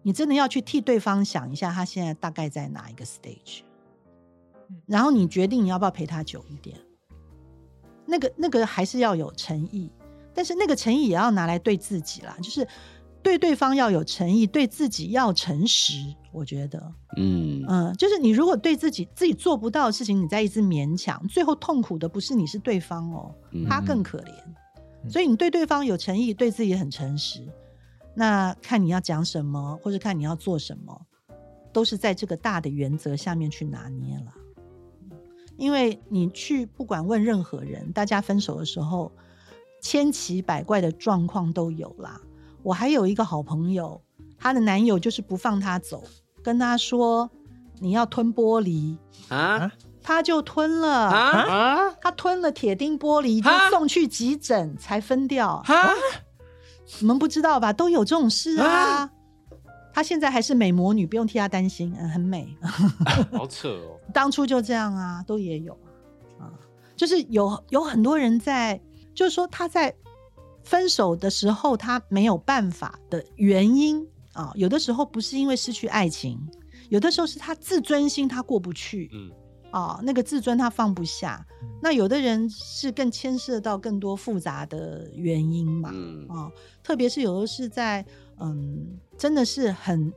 [0.01, 3.61] 你真的要去替对方想一下，他现在大概在哪一个 stage，
[4.85, 6.77] 然后你决定你要不要陪他久一点。
[8.05, 9.89] 那个那个还是要有诚意，
[10.33, 12.67] 但是那个诚意也要拿来对自己啦，就是
[13.23, 15.93] 对对方要有诚意，对自己要诚实。
[16.31, 25.09] 我觉得，嗯嗯，就是你如果对自己自己做不到的事情，你再一直勉强，最后痛苦的不是你，是对方哦，嗯他更可怜。
[25.09, 27.47] 所以你对对方有诚意，对自己也很诚实。
[28.15, 31.01] 那看你要讲什么，或者看你要做什么，
[31.71, 34.33] 都是在这个大的原则下面去拿捏了。
[35.55, 39.11] 因为你去不管问任何人，大家分手的时候，
[39.81, 42.19] 千奇百怪的状况都有啦。
[42.63, 44.01] 我还有一个好朋友，
[44.37, 46.03] 她的男友就是不放她走，
[46.41, 47.29] 跟她说
[47.79, 48.97] 你要吞玻璃，
[49.27, 49.71] 啊
[50.01, 51.07] 她就吞了。
[51.09, 55.63] 啊啊，她吞了铁钉玻璃，就送去急诊才分掉。
[55.65, 55.93] 啊
[56.99, 57.71] 你们不知道吧？
[57.71, 59.09] 都有这种事啊。
[59.93, 62.55] 她现在还是美魔女，不用替她担心，嗯，很美。
[63.31, 65.73] 好扯哦，当初就这样啊，都也有
[66.39, 66.51] 啊，啊，
[66.95, 68.79] 就是有有很多人在，
[69.15, 69.95] 就是说她在
[70.63, 76.39] 分手的时候，他没有办法的原因啊，有的时候不是因为失去爱情，
[76.89, 79.31] 有的时候是他自尊心他过不去，嗯，
[79.71, 81.45] 啊，那个自尊他放不下。
[81.81, 86.49] 那有的人是更牵涉到更多复杂的原因嘛，嗯啊，
[86.81, 88.05] 特别是有的是在
[88.39, 90.11] 嗯，真的是很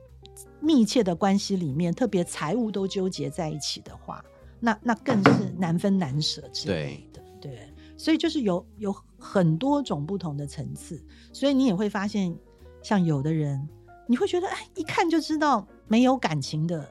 [0.61, 4.23] 密切的关系里面，特别财务都纠结在一起的话，
[4.59, 7.21] 那那更是难分难舍之类的。
[7.39, 7.66] 对，
[7.97, 12.33] 所以就是有有很多种不同的层次，所以你也会发现，
[12.81, 13.67] 像有的人，
[14.07, 16.87] 你会觉得哎，一看就知道没有感情的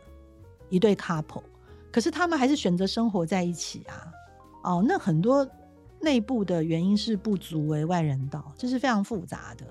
[0.69, 1.45] 一对 couple，
[1.93, 4.13] 可是他们还是选择生活在一起啊。
[4.65, 5.49] 哦，那很多
[6.01, 9.65] 内部的原因是不足为外人道，这是非常复杂的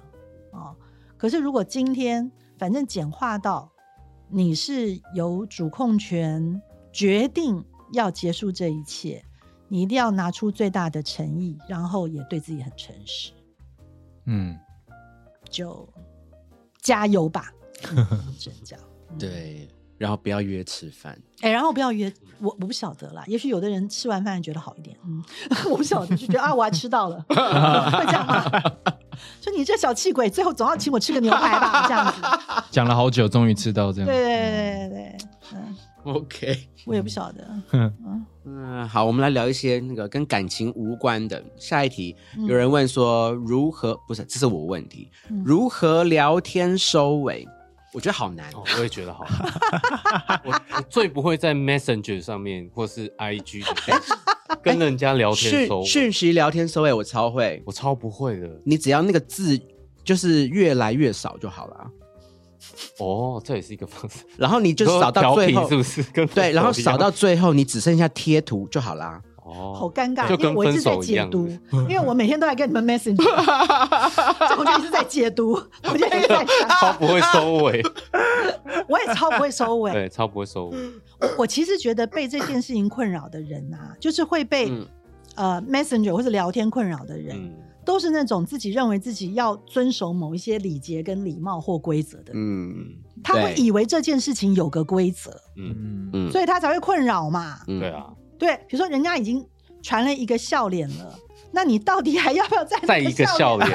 [0.51, 0.73] 哦。
[1.17, 3.69] 可是如果今天反正简化到
[4.29, 6.61] 你是有主控权，
[6.93, 9.23] 决定要结束这一切，
[9.67, 13.32] 你一定要拿出最大的诚意，然后也对自己很诚实，
[14.25, 14.58] 嗯，
[15.49, 15.88] 就
[16.82, 17.51] 加油吧，
[17.95, 18.06] 嗯
[18.38, 18.86] 只能这样。
[19.17, 21.17] 对，然后不要约吃饭。
[21.41, 23.23] 哎、然后不要约我，我不晓得啦。
[23.28, 25.23] 也许有的人吃完饭觉得好一点，嗯，
[25.69, 28.43] 我不晓得，就觉得啊，我还吃到了， 会这样吗？
[29.41, 32.21] 说你这小气鬼，最后总要请我吃个牛排吧，这样子。
[32.71, 34.08] 讲了好久，终于吃到这样。
[34.08, 35.17] 对对对对对，
[35.54, 37.47] 嗯，OK，我也不晓得。
[37.71, 38.25] 嗯，
[38.88, 41.43] 好，我们来聊一些那个跟感情无关的。
[41.58, 47.47] 下一题，嗯有人问说如何不是，这是我问题，嗯如何聊天收尾？
[47.93, 48.51] 我觉得好难。
[48.53, 50.41] 哦，我也觉得好难。
[50.45, 53.73] 我我最不会在 Messenger 上面或是 IG 的
[54.62, 57.63] 跟人家聊天收尾，讯讯息聊天收尾，我超会。
[57.65, 58.49] 我超不会的。
[58.65, 59.60] 你只要那个字
[60.03, 61.89] 就是越来越少就好了，
[62.99, 64.19] 哦，这也是一个方式。
[64.38, 66.04] 然后你就说少到最后是，不是？
[66.12, 69.21] 跟对，然后分手一样少到最后你只剩下贴图就好啦。
[69.43, 73.15] 哦好哦，尴尬，就跟因为我一直分手一样在解读，因为我每天都在跟你们 messenger，
[74.49, 75.51] 这我就一直在解读，
[75.84, 77.84] 我就一直在想，超不会收尾，
[78.89, 79.91] 我也超不会收尾。
[79.91, 80.78] 对，超不会收尾。
[81.38, 84.88] 我其实觉得被这件事情困扰的人啊，就是会被、嗯
[85.36, 87.54] 呃 messenger 或者聊天困扰的人，嗯，
[87.85, 92.95] 都是那种自己认为自己要遵守某一些礼节跟礼貌或规则的人，嗯。
[93.23, 97.59] 他会以为这件事情有个规则，嗯，嗯，嗯，所以他才会困扰嘛。
[97.67, 97.79] 嗯。
[97.79, 99.43] 对，啊，对，比如说人家已经
[99.81, 101.17] 传了一个笑脸了。
[101.55, 103.71] 那你到底还要不要在那再一个笑脸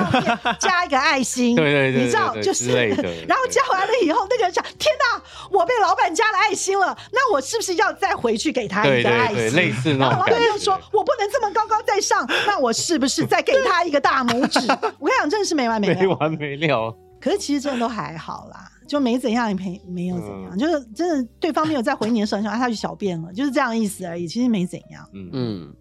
[0.60, 1.56] 加一个爱心？
[1.56, 9.36] 对对对你知道对对就是之类的 然后加完了以后，那个人想：天哪，我被老板加了爱心了，那我是不是要再回去给他一个爱心？
[9.36, 10.46] 对对，类似那然后老种感觉。
[10.46, 14.60] 板又说：“我不能这么高高在上，那我是不是再给他一个大拇指？”
[15.00, 15.94] 我跟你讲，真的是没完没了。
[16.00, 16.94] 没完没了。
[17.20, 25.06] 可是其实真的都还好啦，就没怎样，也没没有怎样，嗯就是真的对方没有再回你的时候，你说啊他去小便了，就是这样意思而已，其实没怎样。
[25.12, 25.74] 嗯嗯，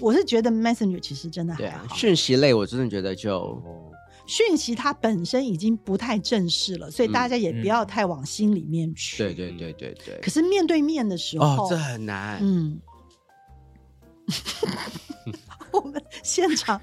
[0.00, 3.92] 我是觉得 Messenger 其实真的还好，讯息类我真的觉得就哦，
[4.26, 9.18] 讯息它本身已经不太正式了，所以嗯大家也不要太往心里面去。
[9.18, 10.30] 对对对对对可。
[10.30, 12.38] 是面对面的时候，哦，这很难。
[12.42, 12.80] 嗯，
[15.72, 16.80] 我们现场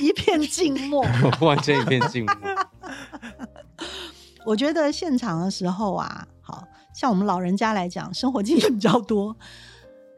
[0.00, 1.04] 一片静默。
[1.40, 2.34] 完全一片静默。
[4.46, 6.64] 我觉得现场的时候啊，好
[6.94, 9.36] 像我们老人家来讲，生活经验比较多，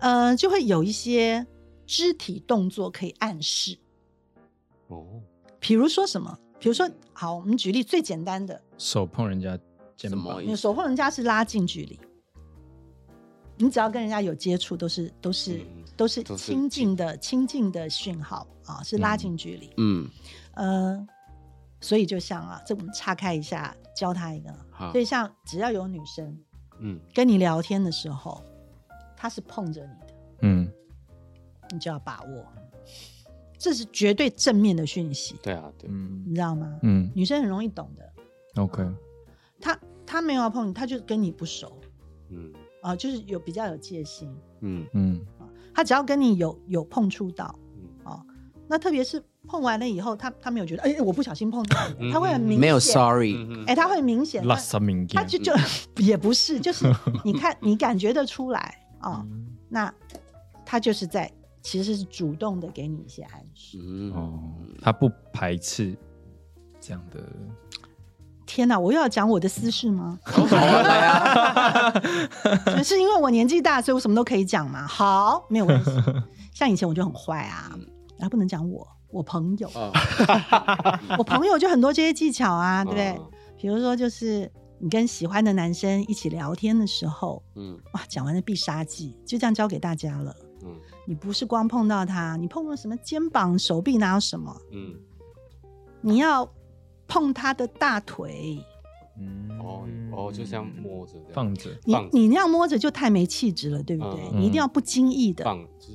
[0.00, 1.44] 呃，就会有一些
[1.88, 3.78] 肢体动作可以暗示，
[4.88, 5.22] 哦，
[5.58, 6.38] 比如说什么？
[6.60, 9.58] 比如说，好，我们举例最简单的，手碰人家
[9.96, 10.20] 肩膀。
[10.20, 11.98] 什么你手碰人家是拉近距离，
[13.56, 19.70] 你只要跟人家有接触，都是都是、嗯都是亲近的亲近的讯号啊，是拉近距离。
[19.78, 20.08] 嗯，
[20.54, 21.08] 呃，
[21.80, 24.92] 所以就像啊，这我们岔开一下，教他一个，好。
[24.92, 26.38] 所以像只要有女生
[26.78, 28.40] 嗯，跟你聊天的时候，
[29.16, 30.72] 她是碰着你的，嗯，
[31.72, 32.44] 你就要把握，
[33.58, 36.24] 这是绝对正面的讯息，对啊，对，嗯。
[36.26, 36.78] 你知道吗？
[36.82, 37.10] 嗯。
[37.14, 38.86] 女生很容易懂的，，OK，
[39.60, 41.80] 她她没有要碰你，她就跟你不熟
[42.30, 42.52] 嗯。
[42.80, 44.86] 啊、就是有比较有戒心嗯。
[44.94, 45.20] 嗯。
[45.38, 47.58] 啊，她只要跟你有有碰触到
[48.70, 54.44] 那特别是碰完了以后，她她没有觉得哎、我不小心碰到你嗯了，她会很明显，没有 sorry，嗯哎、她会明显，
[55.14, 55.52] 他就就
[56.04, 56.84] 也不是，就是
[57.24, 58.60] 你看你感觉得出来
[59.00, 59.46] 啊、嗯。
[59.70, 59.92] 那
[60.66, 61.30] 他就是在
[61.62, 63.78] 其实是主动的给你一些暗示。
[63.82, 64.40] 嗯哦，
[64.80, 65.96] 他不排斥
[66.80, 67.22] 这样的，
[68.46, 70.18] 天哪，我又要讲我的私事吗？
[72.82, 74.86] 是因为我年纪大，所以我什么都可以讲嘛。
[74.86, 75.90] 好，没有问题。
[76.54, 77.70] 像以前我就很坏啊，
[78.16, 79.92] 然后不能讲我，我朋友，哦，
[81.18, 83.08] 我朋友就很多这些技巧啊，对不对？
[83.10, 83.26] 嗯
[83.60, 90.32] 比如说就是你跟喜欢的男生一起聊天的时候，嗯哇，讲完了必杀技，就这样教给大家了。
[90.62, 90.76] 嗯
[91.08, 94.54] 你不是光碰到他，你碰到什么肩膀、手臂，哪有什么？
[94.72, 94.94] 嗯，
[96.02, 96.46] 你要
[97.06, 98.62] 碰他的大腿，
[99.18, 104.20] 嗯哦哦，就像摸着这样放着，你放着你那样摸着就太没气质了，对不对？
[104.34, 105.92] 嗯你一定要不经意的，放，就是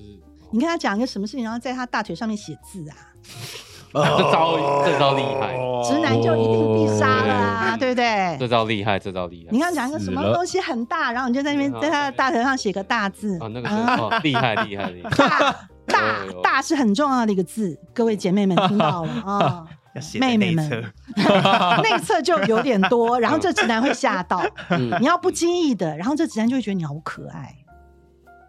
[0.50, 3.14] 你跟他讲一个什么事情，然后在他大腿上面写字啊，
[3.94, 8.38] 这招这招厉害，直男就一定必杀了啊，哦对不对？
[8.40, 9.60] 这招厉害，这招厉害你。
[9.60, 15.56] 刚刚讲一个什么东西很大，然后你就在那边嗯在他的大腿上写个大字哦，那个厉害厉害厉害。
[15.86, 19.66] 大大是很重要的一个字，各位姐妹们听到了啊。
[20.20, 24.44] 妹妹们内侧，内侧就有点多，然后这直男会吓到。
[24.72, 27.56] 嗯你要不经意的，然后这直男就会觉得你好可爱，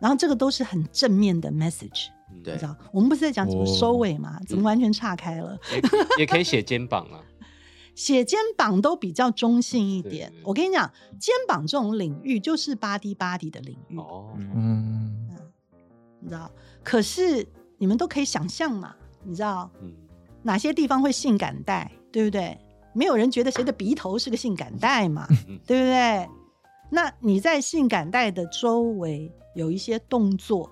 [0.01, 2.07] 然后这个都是很正面的 message，
[2.45, 2.76] 对你知道？
[2.92, 4.38] 我们不是在讲怎么收尾吗？
[4.47, 5.59] 怎么完全岔开了？
[5.72, 5.80] 也
[6.20, 7.18] 也可以写肩膀啊，
[7.95, 15.26] 写肩膀都比较中性一点我跟你讲，肩膀这种领域就是 body body 的领域，哦，嗯，
[16.20, 16.51] 你知道？
[16.82, 17.47] 可是
[17.78, 19.92] 你们都可以想象嘛，你知道嗯，
[20.42, 22.59] 哪些地方会性感带，对不对？
[22.97, 26.28] 没有人觉得谁的鼻头是个性感带嘛，嗯对不对？
[26.90, 30.70] 那你在性感带的周围有一些动作，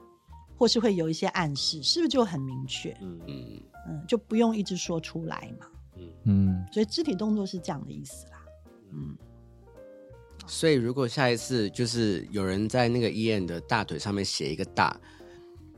[0.62, 2.96] 或是会有一些暗示，是不是就很明确？
[3.00, 5.66] 嗯嗯嗯，嗯，就不用一直说出来嘛。
[5.96, 8.38] 嗯，嗯，所以肢体动作是这样的意思啦。
[8.92, 9.16] 嗯，
[10.46, 14.96] 所以如果下一次就是有人在那个伊恩的大腿上面写一个大，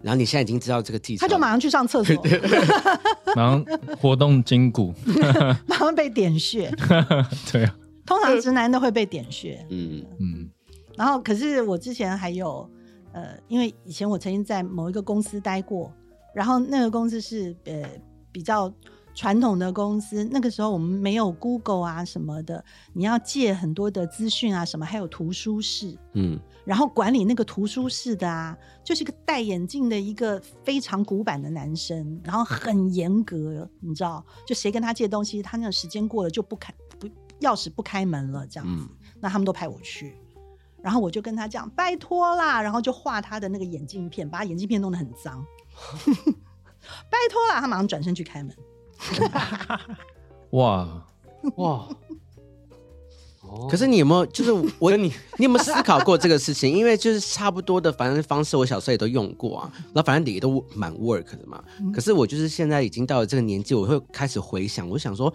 [0.02, 2.22] 然后你现在已经知道这个技巧，他就马上去上厕所，
[3.34, 3.64] 然后
[3.98, 4.92] 活动筋骨，
[5.66, 6.70] 马上被点穴。
[7.50, 7.74] 对啊，
[8.04, 9.66] 通常直男都会被点穴。
[9.70, 10.50] 嗯嗯
[10.94, 12.70] 然后，可是我之前还有，
[13.14, 15.90] 呃，因为以前我曾经在某一个公司待过，
[16.34, 17.82] 然后那个公司是呃
[18.30, 18.70] 比较
[19.14, 37.06] 传统的公司，那个时候我们没有 Google 啊什么的，你要借很多的资讯啊什么，还有图书室，嗯然后管理那个图书室的啊，就是一个戴眼镜的一个非常古板的男生，然后很严格，你知道，就谁跟他借东西，他那个时间过了就不开不
[37.40, 38.88] 钥匙不开门了这样子，嗯
[39.20, 40.16] 那他们都派我去。
[40.84, 45.42] 然后我就跟他讲拜托啦，然后就画他的那个眼镜片，把他眼镜片弄得很脏。
[47.08, 48.54] 拜托啦，他马上转身去开门。
[50.50, 51.06] 哇，
[51.56, 51.88] 哇，
[53.40, 56.70] 哦可是你有没有，就是我跟你你有没有思考过这个事情？
[56.70, 61.64] 因为就是差不多的，反正方式我小时候也都用过啊，然后反正也都蛮 work 的嘛。
[61.94, 65.32] 可是我就是现在已经到了这个年纪，我会开始回想，我想说，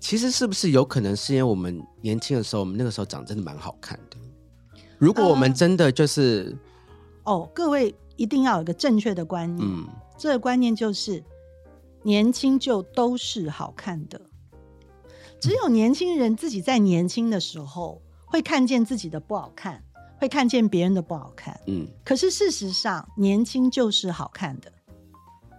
[0.00, 4.16] 其实是不是有可能是因为我们年轻的时候，我们那个时候长真的蛮好看的。
[4.98, 6.56] 如果我们真的就是，
[7.24, 9.86] 哦，各位一定要有一个正确的观念，嗯。
[10.18, 11.22] 这个观念就是
[12.02, 14.18] 年轻就都是好看的，
[15.38, 19.84] 只有年轻人自己在年轻的时候会看见自己的不好看，
[20.18, 21.60] 会看见别人的不好看。
[21.66, 21.86] 嗯。
[22.02, 24.72] 可是事实上，年轻就是好看的，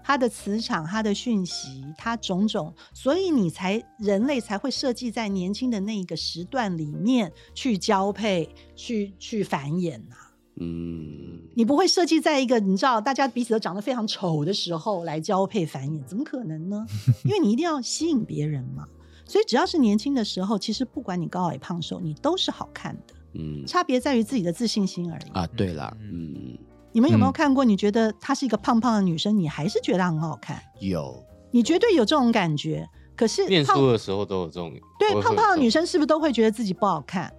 [0.07, 10.15] 它的磁场、它的讯息、它种种，所以你才人类才会设计在年轻的那一个时段里面去交配、去去繁衍呐、
[10.61, 16.85] 嗯，你不会设计在一个你知道大家彼此都长得非常丑的时候来交配繁衍，怎么可能呢？
[17.25, 18.85] 因为你一定要吸引别人嘛。
[19.25, 25.29] 所以只要是年轻的时候，其实不管你高矮胖瘦，你都是好看的，嗯差别在于自己的自信心而已。
[25.31, 26.57] 啊，对了，嗯，
[26.97, 27.63] 你们有没有嗯看过？
[27.63, 30.59] 你觉得她是一个胖胖的女生，你还是觉得她很好看？
[30.79, 32.89] 有，你绝对有这种感觉。
[33.15, 37.31] 可是念胖书的时候都有这种，对胖胖的女生，是不是都会觉得自己不好看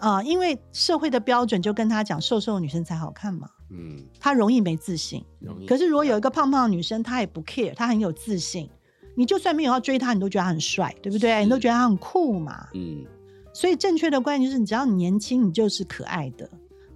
[0.00, 3.48] 嗯啊、因为社会的标准就跟她讲，瘦瘦的女生才好看嘛。
[3.72, 5.24] 嗯，她容易没自信。
[5.40, 8.70] 容易可是如果有一个胖胖的女生，她也不 care，她很有自信，
[9.16, 11.42] 你就算没有要追她，你都觉得她很帅，对不对？
[11.42, 12.68] 你都觉得她很酷嘛。
[12.74, 13.04] 嗯
[13.52, 16.48] 所以正确的观念就是，只要你年轻，你就是可爱的。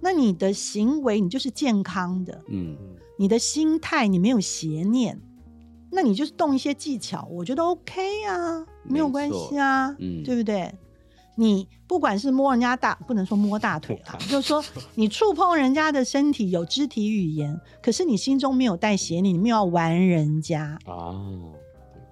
[0.05, 2.39] 那你的行为，你就是健康的。
[2.47, 2.77] 嗯。
[3.17, 5.19] 你的心态你没有邪念，
[5.89, 10.21] 那你就是动一些技巧，我觉得 OK 啊，没有关系啊，嗯。
[10.23, 10.71] 对不对？
[11.35, 20.77] 你不管是摸人家大，不能说摸大腿啊，就是说你触碰人家的身体有肢体语言，可是你心中没有带邪念，你没有要玩人家。
[20.85, 21.19] 啊，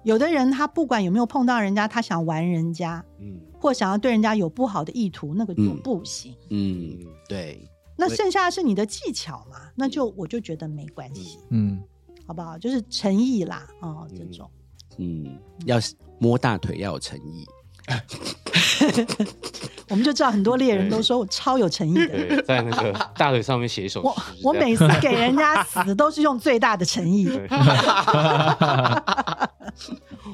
[0.02, 3.40] 有的人他不管有没有碰到人家，他想玩人家，嗯。
[3.60, 5.80] 或想要对人家有不好的意图，那个就嗯。
[5.82, 6.34] 不行。
[6.50, 7.66] 嗯，对，
[7.96, 11.38] 那剩下的是你的技巧嘛，那就我就觉得没关系。
[11.50, 11.82] 嗯，
[12.26, 12.58] 好不好？
[12.58, 14.50] 就是诚意啦，哦，这种。
[14.98, 15.78] 嗯，要
[16.18, 17.46] 摸大腿要有诚意，
[19.90, 22.42] 我们就知道很多猎人都说我超有诚意的。
[22.42, 27.28] 在那个大腿上面写一首我诗我我每次给人家死都是用最大的诚意。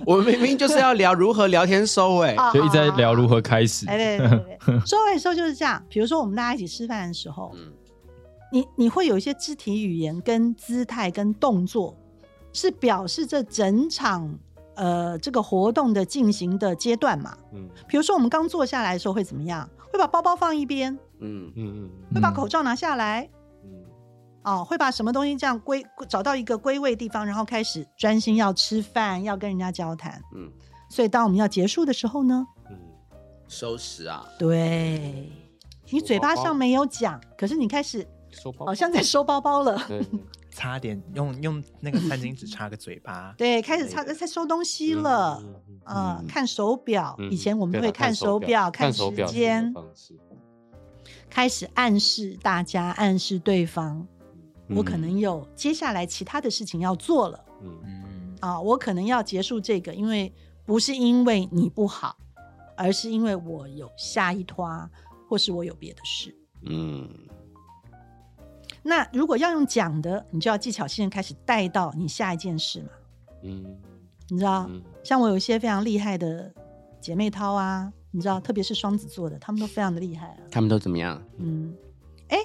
[0.07, 3.27] 我们明明就是要聊如何聊天收尾，啊就一直在聊如。
[3.31, 5.81] 何开始哎，，对对对对， 收尾的时候就是这样。
[5.89, 7.73] 比如说我们大家一起吃饭的时候，嗯
[8.53, 11.97] 你你会有一些肢体语言、跟姿态、跟动作，
[12.53, 14.29] 是表示这整场
[14.81, 17.37] 呃这个活动的进行的阶段嘛。
[17.53, 17.69] 嗯。
[17.87, 19.69] 比如说我们刚坐下来的时候会怎么样？
[19.93, 21.53] 会把包包放一边，嗯。
[21.55, 21.85] 嗯。
[21.85, 23.29] 嗯会把嗯口罩拿下来，
[23.65, 23.71] 嗯。
[24.43, 30.21] 哦，会把什么东西这样归找到一个归位地方，然后开始专心要吃饭，要跟人家交谈。
[30.35, 30.51] 嗯，
[30.89, 32.77] 所以当我们要结束的时候呢，嗯，
[33.49, 35.31] 收拾啊，对。
[35.93, 38.65] 你嘴巴上没有讲，可是你开始收包。
[38.65, 40.21] 好像在收包包了，对对
[40.61, 43.35] 擦点用用那个餐巾纸擦个嘴巴。
[43.39, 45.43] 对，开始擦在收东西了，
[45.87, 49.75] 嗯看手表，嗯以前我们会看手表，看时间
[51.31, 54.07] 开始暗示大家，暗示对方，
[54.69, 57.81] 我可嗯能有接下来其他的事情要做了嗯。
[57.87, 60.31] 嗯，啊，我可能要结束这个，因为
[60.67, 62.15] 不是因为你不好，
[62.77, 64.69] 而是因为我有下一拖，
[65.27, 66.37] 或是我有别的事。
[66.67, 67.09] 嗯
[68.83, 72.89] 那如果要用讲的，你就要技巧性地开始带到你下一件事嘛，
[73.43, 73.65] 嗯
[74.29, 74.67] 你知道？
[74.71, 76.53] 嗯像我有一些非常厉害的
[77.01, 80.37] 姐妹淘啊，你知道，特别是双子座的，他们都非常的厉害啊。
[80.51, 81.21] 他们都怎么样？
[81.39, 81.75] 嗯，
[82.29, 82.39] 哎，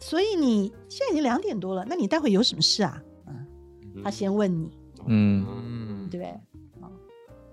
[0.00, 3.02] 所以你现在已经两点多了，那你待会有什么事啊？
[3.26, 4.70] 嗯，他先问你，
[5.06, 6.32] 嗯嗯，对不对？
[6.80, 6.90] 哦，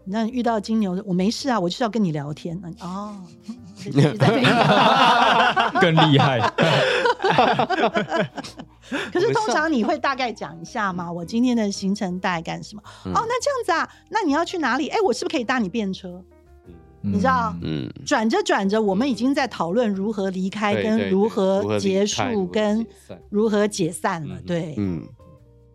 [0.06, 2.58] 那遇到金牛的，我没事啊，我就是要跟你聊天。
[2.64, 3.16] 嗯哦，
[5.82, 6.40] 更厉害。
[9.12, 11.12] 可是通常你会大概讲一下嘛？
[11.12, 12.82] 我今天的行程大概干什么？
[13.06, 14.88] 嗯哦，那这样子啊，那你要去哪里？
[14.90, 16.24] 哎，我是不是可以搭你便车？
[17.02, 22.86] 你知道嗯转着转着，我们已经在讨论如何离开、跟如何结束、跟
[23.30, 24.36] 如何解散了。
[24.40, 25.08] 嗯对，嗯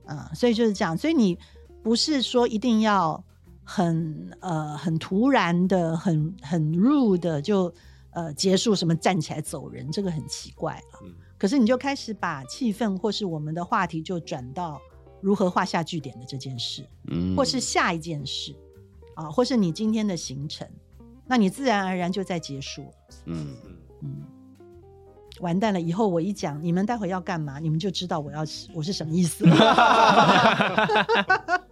[0.08, 0.98] 嗯，所以就是这样。
[0.98, 1.38] 所以你
[1.84, 3.22] 不是说一定要
[3.62, 7.72] 很呃很突然的、很很 rude 的就
[8.10, 10.98] 呃结束什么站起来走人，这个很奇怪了。
[11.40, 14.78] 嗯可是你就开始把气氛或是我们的话题就转到
[15.22, 18.54] 如何画下句点的这件事，嗯或是下一件事
[19.16, 20.68] 啊，或是你今天的行程，
[21.26, 22.92] 那你自然而然就在结束了。
[23.24, 24.22] 嗯嗯嗯，
[25.40, 25.80] 完蛋了！
[25.80, 28.40] 以后我一讲，你们待会要干嘛，你们就知道我要
[28.74, 29.56] 我是什么意思了。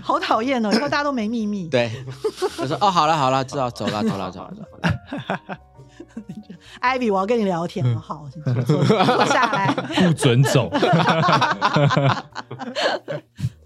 [0.00, 0.70] 好讨厌哦！
[0.72, 1.66] 以后大家都没秘密。
[1.68, 1.90] 对，
[2.62, 4.68] 我说哦，好了好了，知道走了走了走了走了。
[6.80, 7.98] ，Ivy，我要跟你聊天了。
[8.00, 8.28] 好，
[8.66, 9.72] 坐下来。
[9.94, 10.70] 不准走。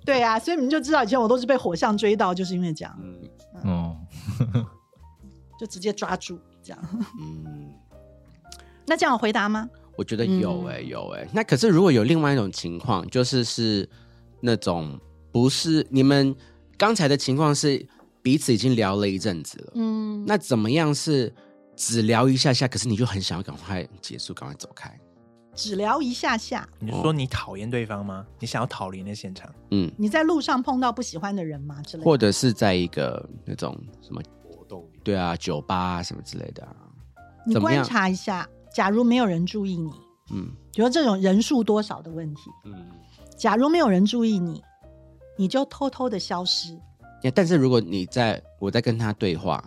[0.04, 2.98] 对啊，所以你们就知道，以前我都是被火象追到，就是因为这样，
[3.64, 3.96] 嗯哦，
[5.58, 6.78] 就直接抓住这样。
[7.20, 7.72] 嗯，
[8.86, 9.68] 那这样有回答吗？
[9.96, 13.88] 我觉得有哎、有哎、那可是如果有另外一种情况，就是是
[14.40, 14.98] 那种
[15.30, 16.34] 不是你们
[16.78, 17.86] 刚才的情况是
[18.22, 21.32] 彼此已经聊了一阵子了，嗯，那怎么样是
[21.80, 24.94] 只聊一下下，可是你就很想要赶快结束，赶快走开？
[25.54, 26.68] 只聊一下下。
[26.78, 28.26] 你是说你讨厌对方吗？
[28.38, 29.50] 你想要逃离那现场？
[29.70, 31.80] 嗯，你在路上碰到不喜欢的人吗？
[31.80, 32.04] 之类的。
[32.04, 36.76] 或者是在一个那种什么活动里对啊酒吧啊什么之类的啊，
[37.46, 39.90] 你观察一下，假如没有人注意你，
[40.32, 42.74] 嗯比如这种人数多少的问题，嗯
[43.38, 44.62] 假如没有人注意你，
[45.38, 46.78] 你就偷偷的消失
[47.34, 49.64] 但是如果你在我在跟他对话，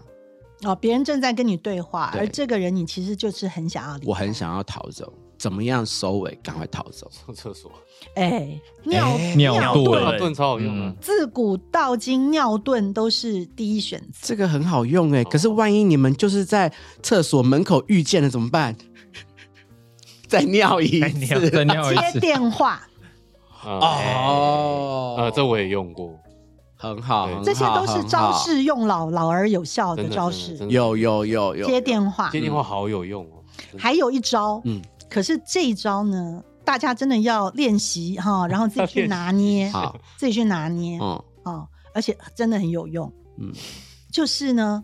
[0.65, 6.37] 哦，别人正在跟你对话，对而这个人你其实就是很想要离开，我很想要逃走，怎么样收尾？
[6.43, 7.09] 赶快逃走。
[7.11, 7.71] 上厕所，
[8.15, 10.95] 哎尿哎尿遁遁尿遁超好用啊嗯！
[11.01, 14.19] 自古到今尿遁都是第一选择。
[14.21, 18.75] 这个很好用哎，可是万一你们就是在厕所门口遇见了怎么办？
[20.27, 22.19] 再尿一再尿次再尿一接次。
[22.19, 22.81] 电话，
[23.63, 26.17] 啊哦，呃，这我也用过，
[26.83, 30.57] 很好，这些都是招式用老老而有效的招式。
[30.69, 33.39] 有有有有接电话，接电话好有用哦。
[33.77, 43.09] 还有一招，嗯可是这一招呢，大家真的要练习哈， 然后自己去拿捏，好，自己去拿捏嗯哦，而且真的很有用。
[43.39, 43.51] 嗯，
[44.11, 44.83] 就是呢，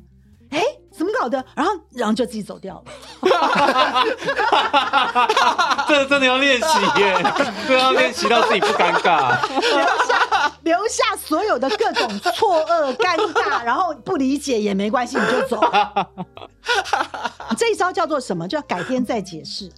[0.52, 1.44] 哎，怎么搞的？
[1.56, 2.84] 然后然后就自己走掉了。
[5.88, 7.18] 这个真的要练习耶，
[7.68, 9.36] 这个要练习到自己不尴尬。
[10.64, 15.62] 留下所有的各种错愕、尴尬，然后不理解也没关系，你就走。
[17.58, 18.48] 这一招叫做什么？
[18.48, 19.72] 叫改天再解释。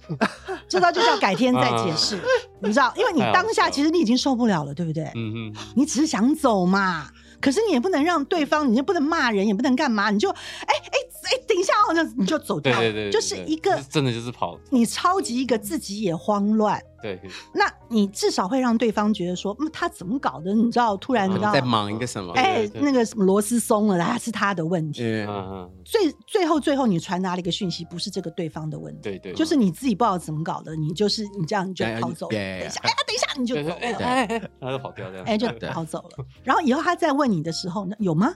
[0.68, 2.20] 这招就叫改天再解释。
[2.60, 5.04] 你知道，因为你当下其实你已经受不了了，对不对？
[5.14, 7.08] 嗯嗯，你只是想走嘛，
[7.40, 16.80] 可是你也不能让对方，你就不能骂人，也不能干嘛，你就哎哎哎，等一下哦，这样子你就走掉了，对对对，就是一个对真的就是跑，你超级一个自己也慌乱。
[17.02, 17.20] 对，
[17.52, 20.54] 那你至少会让对方觉得说，嗯，他怎么搞的？
[20.54, 22.32] 你知道，突然你知道，在忙一个什么？
[22.34, 25.02] 哎那个什么螺丝松了啦，是他的问题。
[25.02, 32.30] 嗯嗯嗯，最最后最后，你传达了一个讯息，不是这个对方的问题，对对，就是你自己不知道怎么搞的，你就是你这样你就跑走了。
[32.30, 33.92] 等一下，哎呀，等一下你就走了，哎
[34.24, 36.24] 哎，他就跑掉这样，哎，就跑走了。
[36.44, 38.32] 然后以后他再问你的时候，那有吗？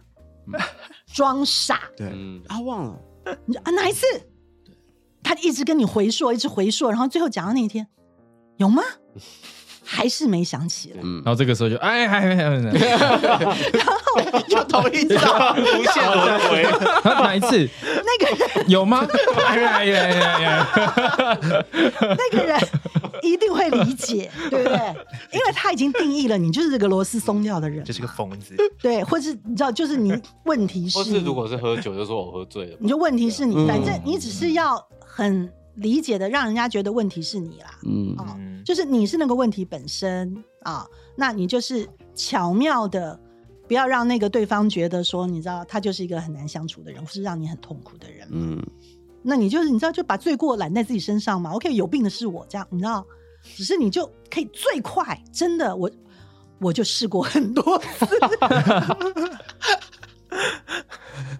[1.16, 2.08] 装傻，对。
[2.12, 2.94] 嗯，啊，忘了，
[3.46, 4.04] 你就啊哪一次？
[5.22, 7.86] 他一直跟你回溯，一直回溯，然后最后讲到那一天，
[8.58, 8.82] 有吗？
[9.88, 11.00] 还是没想起来。
[11.04, 12.36] 嗯然，后这个时候就哎哎哎
[12.70, 16.64] 哎，就 同一招，无限轮回，
[17.08, 17.68] 啊哪一次？
[17.82, 19.06] 那个，有吗？
[19.46, 21.05] 哎呀哎呀哎呀哎呀！
[21.72, 22.58] 那个人
[23.22, 24.76] 一定会理解， 对不对？
[25.32, 28.54] 因为他已经定义了你就是这个螺丝松掉的人，就是个疯子。
[28.80, 30.12] 对，或是你知道，就是你
[30.44, 32.76] 问题是，或是如果是喝酒，就说我喝醉了。
[32.80, 37.78] 你就问题是你，嗯反正你只是要很理解的，让人家觉得问题是你啦。
[37.84, 40.86] 嗯，哦，嗯，就是你是那个问题本身啊，
[41.16, 43.18] 那你就是巧妙的，
[43.68, 48.26] 不要让那个对方觉得说，你知道他就是一个很难相处的人，或是让你很痛苦的人。
[48.30, 48.62] 嗯，
[49.28, 51.50] 那你就是你知道，就把罪过揽在自己身上嘛。
[51.50, 53.04] OK，有病的是我，这样你知道，
[53.56, 55.90] 只是你就可以最快，真的我
[56.60, 58.06] 我就试过很多次，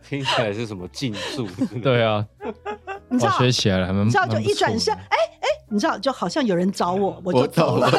[0.09, 1.47] 听起来是什么禁术？
[1.81, 2.27] 对啊，
[3.09, 7.89] 你知道我，学起来了，还蛮你知道就一转身，哎哎，你知道就好像有人找我，我就走了。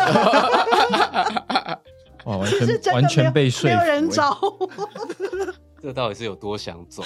[2.25, 4.09] 哇，完全完真的没有全被说没有人。
[4.09, 4.69] 找我，
[5.81, 7.01] 这到底是有多想走？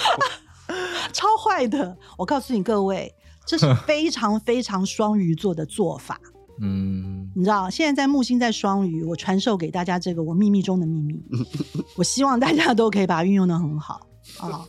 [1.12, 1.96] 超坏的。
[2.16, 3.14] 我告诉你各位，
[3.46, 6.20] 这是非常非常双鱼座的做法。
[6.60, 11.20] 嗯，你知道，现在在木星在双鱼，我传授给大家这个我秘密中的秘密，
[11.96, 14.00] 我希望大家都可以把它运用的很好
[14.38, 14.64] 啊、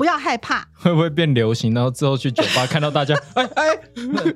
[0.00, 0.66] 不要害怕。
[0.72, 1.74] 会不会变流行？
[1.74, 3.64] 然后之后去酒吧看到大家， 哎哎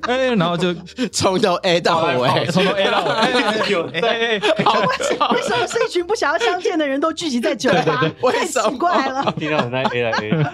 [0.03, 0.71] 哎，然后就
[1.11, 7.81] 从头 A 到尾，从头 A 到尾，哎哎有哎哎哎，为什么是一群不想要相见的人都聚集在酒吧？
[7.81, 10.45] 太为什么奇怪了，听到人在 A 来 A，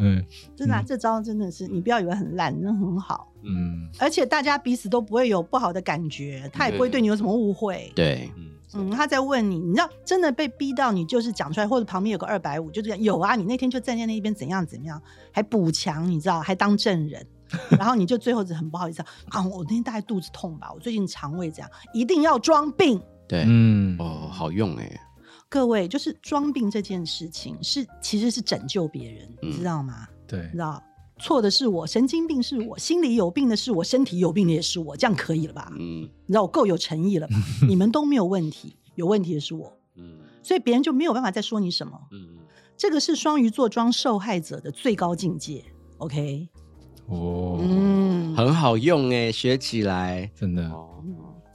[0.00, 0.24] 嗯
[0.56, 3.26] 真的啊、这招真的是你不要以为很烂，那很好。
[3.42, 7.90] 嗯，而且大家彼此都不会有不好的感觉，他也不会对你有什么误会。
[7.96, 15.00] 对，嗯，嗯，他在问你，你知道真的被逼到你就是讲出来，或者旁边有个二百五，就这样有啊，你那天就站在那一边怎样怎样，
[15.32, 17.26] 还补强，你知道，还当证人，
[17.70, 23.00] 然后你就最后是很不好意思啊，啊我那天大概肚子痛吧，我最近肠胃这样，一定要装病。
[23.26, 25.00] 对，嗯，哦，好用哎，
[25.48, 30.06] 各位，就是装病这件事情是其实是拯救别人，你嗯知道吗？
[30.26, 30.82] 对你知，道
[31.18, 35.70] 错的是我，神经病是我，心里有病的是我，身体有病的也是我，这样可以了吧？
[35.78, 36.02] 嗯。
[36.26, 37.34] 你知道我够有诚意了吧？
[37.68, 40.18] 你们都没有问题，有问题的是我，嗯。
[40.42, 41.98] 所以别人就没有办法再说你什么。
[42.12, 42.36] 嗯，
[42.76, 45.64] 这个是双鱼座装受害者的最高境界。
[45.98, 46.48] OK，
[47.06, 50.30] 哦，嗯，很好用哎，学起来。
[50.34, 51.02] 真的，哦，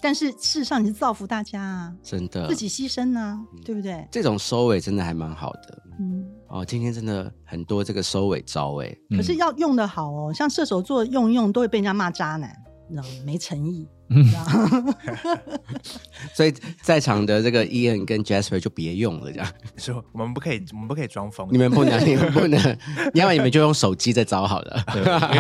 [0.02, 2.48] 但是事实上你是造福大家啊，真的。
[2.48, 4.08] 自，己牺牲啊，对不对？
[4.10, 5.84] 这种收尾真的还蛮好的。
[6.00, 6.66] 嗯，哦。
[6.66, 12.56] 今天真的很多这个收尾招哎，可是要用的好哦，像射手座用一用都会被人家骂渣男，
[12.90, 13.10] 你知道吗？
[13.26, 14.24] 没诚意，嗯？
[16.34, 19.48] 所以在场的这个 Ian 跟 Jasper 就别用了，这样
[19.78, 21.48] 说我们不可以，我们不可以装疯。
[21.52, 22.60] 你们不能， 你们不能，
[23.14, 24.84] 要不然你们就用手机在招好了。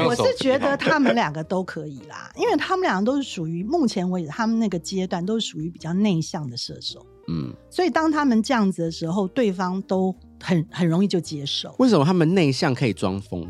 [0.06, 11.74] 我是觉得他们两个都可以啦，因为他们两个都是属于目前为止他们那个阶段都是属于比较内向的射手，嗯，所以当他们这样子的时候，对方都很很容易就接受。
[11.80, 13.42] 为什么他们内向可以装疯？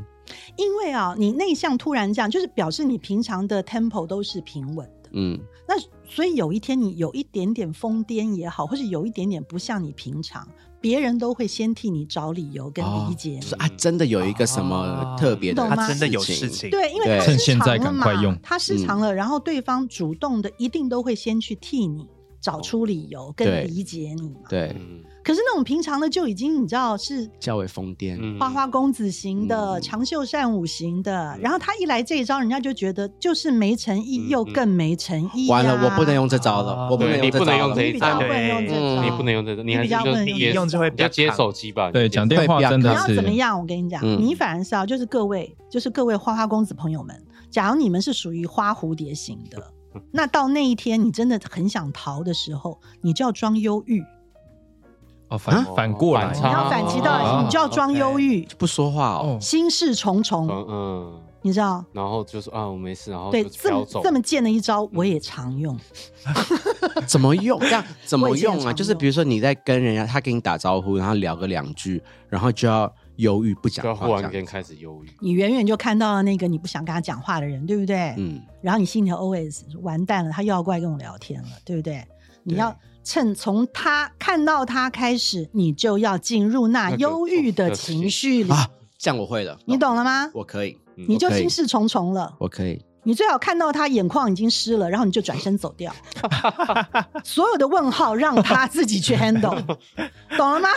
[0.58, 5.10] 因为啊，你内向突然这样，就是表示你平常的 tempo 都是平稳的。
[5.14, 5.74] 嗯那
[6.08, 10.48] 所以有一天你有一点点疯癫也好，或是有一点点不像你平常，
[10.80, 13.40] 别人都会先替你找理由跟理解你。
[13.40, 22.08] 就是啊，真的有一个什么特别的他真的有事事情，对，因为对他失趁现在常了嘛赶快用他失常了，然后对方主动的一定都会先去替你
[22.40, 24.42] 找出理由跟理解你嘛。
[24.48, 28.18] 对，嗯可是那种平常的就已经你知道是较为疯癫。
[28.20, 28.40] 嗯。
[28.40, 29.82] 花花公子型的、嗯。
[29.84, 35.56] 长袖善舞型的，然后他一来这一招，人家就觉得就是没诚意，嗯又更没诚意、呀。
[35.56, 36.88] 完了，我不能用这招了，哦。
[36.90, 38.26] 我不能对你不能用这招了。
[38.50, 38.80] 用这一招。
[38.80, 41.92] 你比较不能用这招，你不能用这招，你还是你比较不能就接用这用就会比较接手机吧？
[41.92, 43.14] 对，讲电话真的是。
[43.14, 43.60] 要怎么样？
[43.62, 44.20] 我跟你讲，嗯。
[44.20, 47.16] 你反而是啊就是各位，就是各位花花公子朋友们，
[47.52, 49.64] 假如你们是属于花蝴蝶型的，
[50.12, 54.04] 那到那一天你真的很想逃的时候，你就要装忧郁，
[55.30, 61.86] 哦，反啊反过来你要反其道你就要装忧郁，不说话哦，哦，心事重重，嗯嗯，你知道？
[61.94, 63.86] 然后就说啊，我没事，然后对，就这么。
[64.04, 65.78] 这么贱的一招，我也常用。
[67.08, 67.60] 怎么用？
[67.60, 68.74] 这样怎么用啊？
[68.74, 78.16] 就是比如说你在跟人家，他跟你打招呼，然后聊个两句，然后就要犹豫不讲话，然间开始忧郁，你远远就看到了那个你不想跟他讲话的人，对不对？
[78.18, 82.04] 嗯，然后你心里 always 完蛋了，他又要过来跟我聊天了，对不对？
[82.44, 90.30] 你要趁从他看到他开始，你就要进入那那个忧郁的情绪里，啊，这样我会了，你懂了吗？
[90.34, 92.36] 我可以，嗯你就心事重重了。
[92.40, 95.92] 我可以，你最好看到他眼眶已经湿了，然后你就转身走掉，
[97.24, 99.58] 所有的问号让他自己去 handle，
[100.38, 100.70] 懂了吗？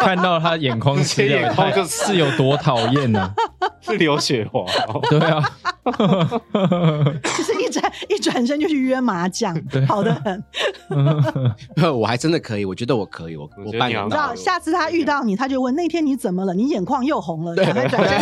[0.00, 3.32] 看到他眼眶湿了，眼眶就是有多讨厌呢？
[3.80, 5.40] 是刘雪华哦，对啊，
[7.22, 10.42] 就是一转一转身就去约麻将，好的很。
[11.96, 14.34] 我还真的可以，我觉得我可以，我我办得到你知道，。
[14.34, 16.52] 下次他遇到你，他就问那天你怎么了？
[16.52, 18.18] 你眼眶又红了，赶快转身。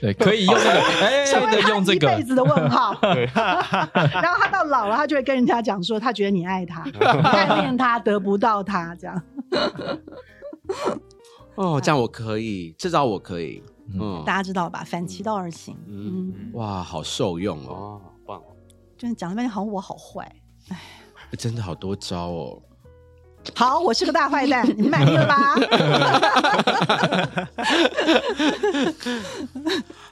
[0.00, 2.94] 对，可以用那个，哎，对，成为他用这个一辈，子的问号。
[3.00, 9.22] 对， 然后他到老了，他就会跟人家讲说，他觉得你爱他， 你暗恋他，得不到他，这样。
[11.54, 13.62] 哦， 这样我可以，这招我可以。
[13.94, 14.82] 嗯，大家知道吧？
[14.84, 15.76] 反其道而行。
[15.88, 18.56] 嗯，哇，好受用哦，棒哦！
[18.98, 20.30] 就是讲了半天，好像我好坏。
[20.70, 20.78] 哎
[21.38, 22.62] 真的好多招哦。
[23.54, 25.54] 好，我是个大坏蛋， 你们满意了吧？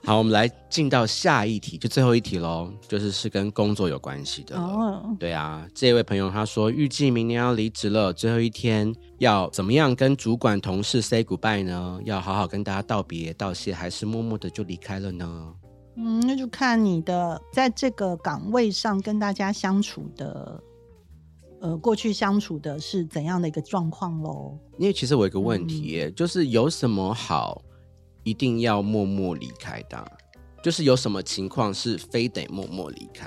[0.05, 4.63] 好，我们来进到下一题，就最后一题喽，就是是跟工作有关系的了。
[4.63, 11.99] 哦，对啊，这位朋友他说预计明年要离职了，最后一天要怎么样跟主管同事 say goodbye 呢？
[12.05, 15.53] 要好好跟大家道别道谢，还是默默的就离开了呢？
[15.97, 20.61] 嗯，那就看你的在这个岗位上跟大家相处的，
[21.65, 24.55] 呃，过去相处的是怎样的一个状况喽？
[24.77, 27.63] 因为其实我有一个问嗯题耶，就是有什么好
[28.23, 30.07] 一定要默默离开的啊？
[30.63, 33.27] 就是有什么情况是非得默默离开？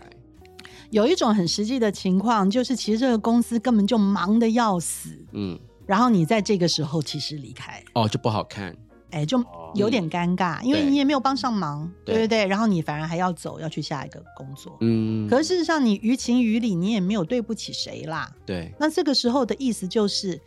[0.91, 8.77] 有一种很实际的情况，就是其实这个公司根本就忙的要死，嗯，然后你在这个时候其实离开，哦，就不好看。
[9.11, 9.43] 哎，就
[9.73, 12.45] 有点尴尬，因为你也没有帮上忙，对对不对？
[12.45, 14.77] 然后你反而还要走，要去下一个工作。
[14.81, 18.29] 嗯，可是事实上，你于情于理，你也没有对不起谁啦。
[18.45, 20.41] 对，那这个时候的意思就是，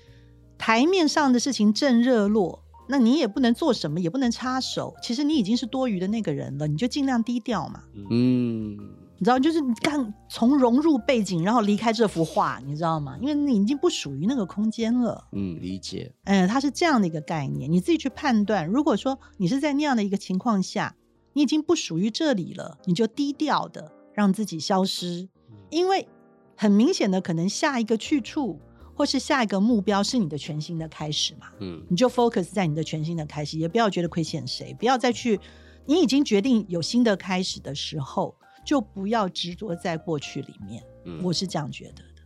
[0.59, 4.95] 台面上的事情正热络，那你也不能做什么，也不能插手。
[5.03, 7.83] 其实你已经是多余的那个人了，你就尽量低调嘛。
[8.11, 8.77] 嗯，
[9.21, 13.19] 你知道，就是你看从融入背景，然后离开这幅画，你知道吗？
[13.21, 15.29] 因为你已经不属于那个空间了。
[15.33, 16.11] 嗯，理解。
[16.25, 18.67] 嗯，它是这样的一个概念，你自己去判断。
[18.67, 20.97] 如果说你是在那样的一个情况下，
[21.35, 25.29] 你已经不属于这里了，你就低调的让自己消失，
[25.69, 26.09] 因为
[26.57, 28.59] 很明显的，可能下一个去处
[28.97, 35.39] 或是下一个目标是你的全新的开始嘛，嗯你就 focus 在你的全新的开始，也不要觉得亏欠谁，不要再去，
[35.85, 38.35] 你已经决定有新的开始的时候，
[38.65, 40.83] 就不要执着在过去里面。
[41.05, 42.23] 嗯，我是这样觉得的。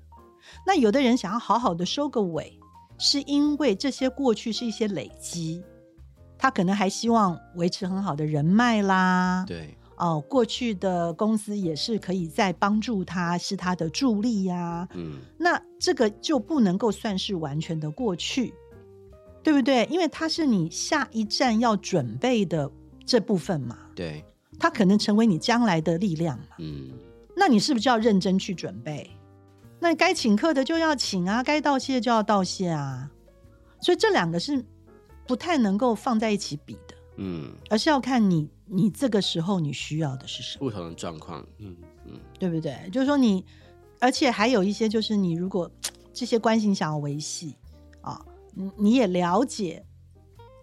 [0.66, 2.58] 那有的人想要好好的收个尾，
[2.98, 5.62] 是因为这些过去是一些累积，
[6.38, 9.44] 他可能还希望维持很好的人脉啦。
[9.46, 18.54] 对，哦，过去的公司也是可以再帮助他，是他的助力呀、嗯那这个就不能够算是完全的过去，
[19.42, 19.86] 对不对？
[19.90, 22.70] 因为它是你下一站要准备的
[23.04, 24.24] 这部分嘛，对，
[24.58, 26.46] 它可能成为你将来的力量嘛。
[26.58, 26.90] 嗯
[27.36, 29.10] 那你是不是就要认真去准备？
[29.80, 33.10] 那该请客的就要请啊，该道谢就要道谢啊。
[33.80, 34.64] 所以这两个是
[35.26, 41.76] 不太能够放在一起比的，嗯，而是要看你你这个时候你需要的是什么，不同的状况，嗯，
[42.06, 42.88] 嗯对不对？
[42.92, 43.44] 就是说你，
[44.00, 45.70] 而且还有一些就是你如果
[46.12, 47.56] 这些关系你想要维系
[48.00, 48.24] 啊，
[48.54, 49.84] 你你也了解。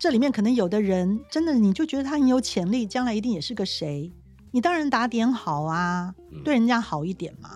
[0.02, 4.12] 这里面可能有的人真的，你就觉得他很有潜力，将来一定也是个谁，
[4.50, 7.56] 你当然打点好啊，嗯对人家好一点嘛，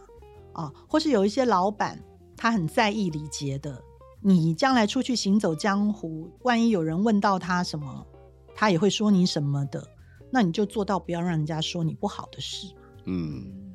[0.53, 1.99] 啊，或是有一些老板
[2.37, 3.81] 他很在意礼节的，
[4.21, 8.05] 你将来出去行走江湖，万一有人问到他什么，
[8.53, 9.83] 他也会说你什么的，
[10.31, 12.71] 那你就做到不要让人家说你不好的事。
[13.05, 13.73] 嗯。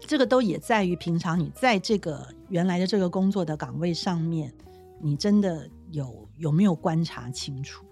[0.00, 4.52] 这个都也在于平常你在这个原来的这个工作的岗位上面，
[5.00, 7.86] 你真的有有没有观察清楚，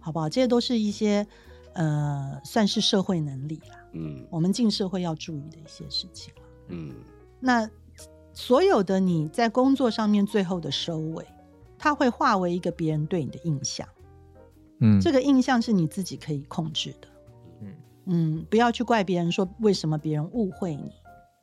[0.00, 0.28] 好不好？
[0.28, 1.26] 这些都是一些
[1.72, 4.26] 呃，算是社会能力啦，嗯。
[4.30, 6.42] 我们进社会要注意的一些事情啦。
[6.68, 6.94] 嗯。
[7.40, 7.68] 那
[8.34, 11.26] 所有的你在工作上面最后的收尾，
[11.78, 13.88] 它会化为一个别人对你的印象，
[14.80, 17.08] 嗯，这个印象是你自己可以控制的。
[17.62, 17.76] 嗯。
[18.04, 20.92] 嗯，不要去怪别人说为什么别人误会你。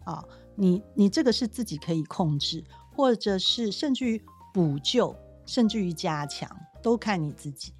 [0.06, 0.24] 啊，
[0.56, 2.64] 你你这个是自己可以控制，
[2.96, 4.22] 或者是甚至于
[4.54, 5.14] 补救，
[5.48, 6.48] 甚至于加强，
[6.84, 7.74] 都看你自己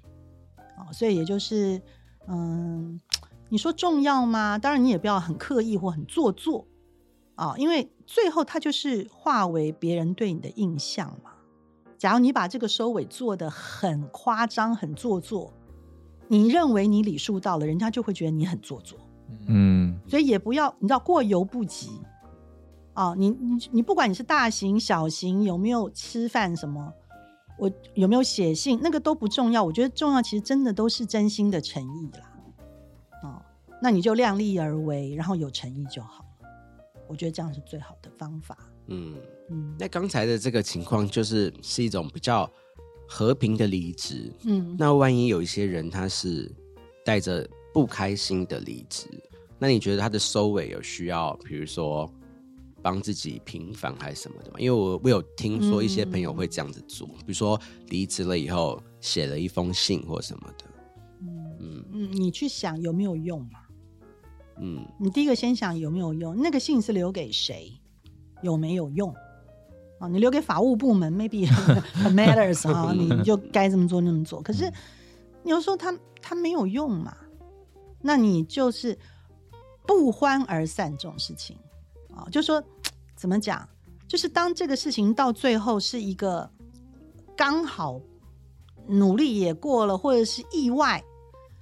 [0.76, 0.92] 哦。
[0.92, 1.80] 所以也就是，
[2.26, 3.00] 嗯，
[3.48, 4.58] 你说重要吗？
[4.58, 6.66] 当然你也不要很刻意或很做作
[7.36, 11.30] 啊，因为最后它就是化为别人对你的印象嘛。
[11.96, 15.52] 假如你把这个收尾做的很夸张、很做作，
[16.28, 18.98] 你认为你礼数到了，人家就会觉得你很做作，
[19.46, 22.00] 嗯所以也不要你知道过犹不及
[22.94, 23.14] 啊。
[23.16, 26.92] 你你你不管你是大型小型，有没有吃饭什么，
[27.58, 29.62] 我有没有写信，那个都不重要。
[29.62, 32.32] 我觉得重要其实真的都是真心的诚意啦。
[33.24, 33.42] 哦，
[33.82, 36.48] 那你就量力而为，然后有诚意就好了。
[37.06, 38.56] 我觉得这样是最好的方法。
[38.86, 39.14] 嗯。
[39.50, 42.50] 嗯那刚才的这个情况就是是一种比较
[43.08, 44.30] 和平的离职。
[44.44, 46.54] 嗯那万一有一些人他是
[47.02, 49.06] 带着不不开心的离职，
[49.56, 52.12] 那你觉得他的收尾有需要，比如说
[52.82, 54.58] 帮自己平反还是什么的嘛？
[54.58, 60.64] 因为我我有听说一些朋友会这样子做，比如说离职了以后写了一封信或什么的。
[61.60, 63.60] 嗯嗯，你去想有没有用嘛？
[64.60, 67.72] 嗯你第一个先想有没有用，那个信是留给谁，
[68.42, 69.14] 有没有用？
[69.98, 71.46] 啊，你留给法务部门，maybe
[71.94, 74.40] 很 matters 啊，你你就该这么做那么做。
[74.40, 74.72] 可是
[75.42, 77.16] 你有时候他他没有用嘛，
[78.00, 78.96] 那你就是
[79.86, 81.56] 不欢而散这种事情
[82.18, 82.62] 啊，就说
[83.16, 83.66] 怎么讲，
[84.06, 86.50] 就是当这个事情到最后是一个
[87.36, 88.00] 刚好
[88.88, 91.02] 努力也过了，或者是意外，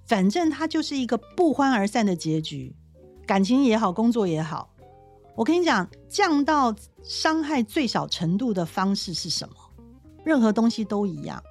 [0.07, 2.75] 反正它就是一个不欢而散的结局。
[3.27, 4.71] 感情也好，工作也好，
[5.35, 9.55] 我跟你讲，降到伤害最小程度的方式是什么？
[10.25, 11.43] 任何东西都一样，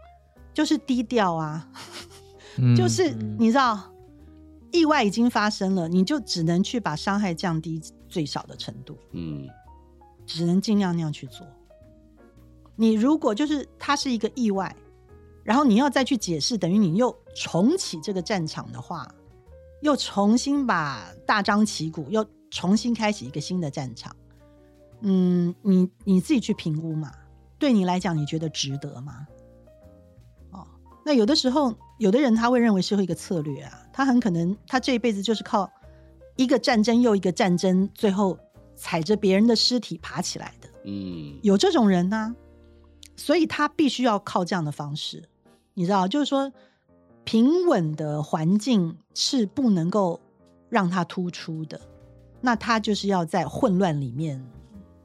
[0.53, 1.69] 就是低调啊，
[2.57, 3.93] 嗯就是你知道，
[4.71, 9.47] 意外已经发生了，你就只能去把伤害降低最少的程度，嗯
[10.25, 11.45] 只能尽量那样去做。
[12.75, 14.75] 你如果就是它是一个意外，
[15.43, 19.07] 然后你要再去解释，等于你又重启这个战场的话，
[19.81, 24.15] 又重新把大张旗鼓，又重新开启一个新的战场。
[25.01, 27.11] 嗯，你你自己去评估嘛，
[27.59, 29.27] 对你来讲，你觉得值得吗？
[30.51, 30.65] 哦，
[31.05, 35.71] 那有的时候，有的人他会认为是一个策略啊，他很可能他这一辈子就是靠
[36.35, 38.37] 一个战争又一个战争，最后
[38.75, 40.69] 踩着别人的尸体爬起来的。
[40.83, 42.35] 嗯有这种人呢、
[43.15, 45.27] 所以他必须要靠这样的方式，
[45.73, 46.51] 你知道，就是说
[47.23, 50.19] 平稳的环境是不能够
[50.69, 51.79] 让他突出的，
[52.41, 54.45] 那他就是要在混乱里面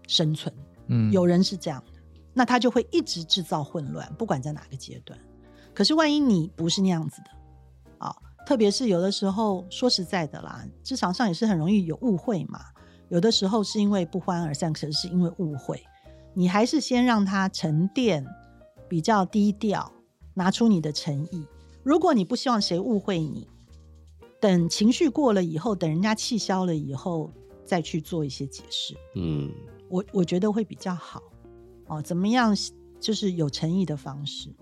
[0.07, 0.55] 生存。
[0.89, 2.01] 嗯有人是这样的，
[2.35, 5.19] 那他就会一直制造混乱，不管在哪个阶段。
[5.73, 7.31] 可是万一你不是那样子的
[7.99, 8.15] 啊，
[8.51, 12.61] 特别是有的时候，说实在的啦，职场上也是很容易有误会嘛。
[13.09, 15.81] 有的时候是因为不欢而散，可是是因为误会。
[16.35, 18.27] 你还是先让他沉淀，
[18.89, 19.93] 比较低调，
[20.35, 21.47] 拿出你的诚意。
[21.85, 23.47] 如果你不希望谁误会你，
[24.41, 27.31] 等情绪过了以后，等人家气消了以后，
[27.65, 28.97] 再去做一些解释。
[29.15, 29.49] 嗯
[29.89, 31.23] 我我觉得会比较好
[31.87, 32.03] 哦。
[32.03, 32.53] 怎么样，
[32.99, 34.60] 就是有诚意的方式哦。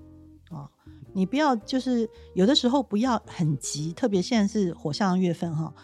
[1.18, 5.74] 你不要就是有的时候不要很急，特别现在是火象的月份哈、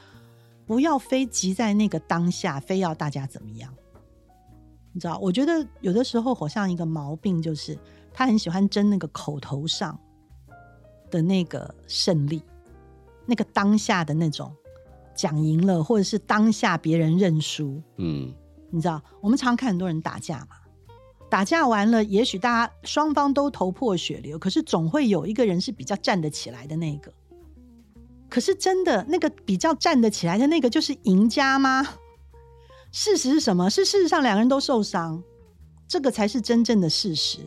[0.64, 3.74] 不要非急在那个当下，非要大家怎么样。
[4.92, 7.76] 你知道，我觉得有的时候火象一个毛病就是
[8.12, 9.98] 他很喜欢争那个口头上
[11.10, 12.40] 的那个胜利，
[13.26, 14.54] 那个当下的那种
[15.16, 17.82] 讲赢了，或者是当下别人认输。
[17.96, 18.32] 嗯
[18.70, 20.54] 你知道，我们常看很多人打架嘛，
[21.30, 27.12] 打架完了，也许大家双方都头破血流，可是总会有一个人是比较站得起来的那个。
[28.28, 31.86] 可是真的，那个比较站得起来的那个就是赢家吗？
[32.92, 33.68] 事实是什么？
[33.68, 35.22] 是事实上两个人都受伤，
[35.88, 37.40] 这个才是真正的事实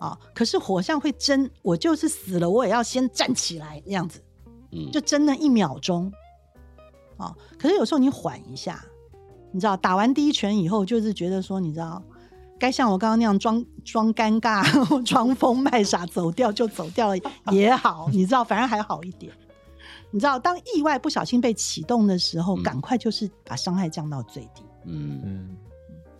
[0.00, 4.20] 啊、可是火象会争，我就是死了，我也要先站起来，那样子。
[4.72, 6.12] 嗯，就争那一秒钟，
[7.16, 8.84] 哦，可是有时候你缓一下，
[9.50, 12.02] 你知道，打完第一拳以后，就是觉得说，你知道，
[12.58, 14.64] 该像我刚刚那样装装尴尬、
[15.04, 17.16] 装疯卖傻走掉就走掉了
[17.52, 19.32] 也好， 你知道，反而还好一点。
[20.10, 22.62] 你知道，当意外不小心被启动的时候，嗯。
[22.62, 25.20] 赶快就是把伤害降到最低，嗯。
[25.24, 25.56] 嗯，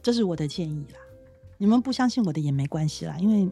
[0.03, 0.99] 这是我的建议啦。
[1.57, 3.51] 你们不相信我的也没关系啦，因为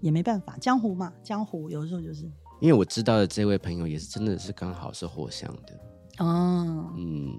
[0.00, 2.22] 也没办法，江湖嘛，江湖有时候就是，
[2.60, 7.38] 因为我知道的这位朋友也是真的是刚好是火象的，哦，嗯，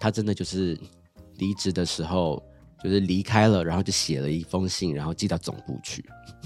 [0.00, 0.78] 他真的就是
[1.38, 2.42] 离职的时候
[2.82, 6.04] 就是离开了，然后就写了一封信，然后寄到总部去。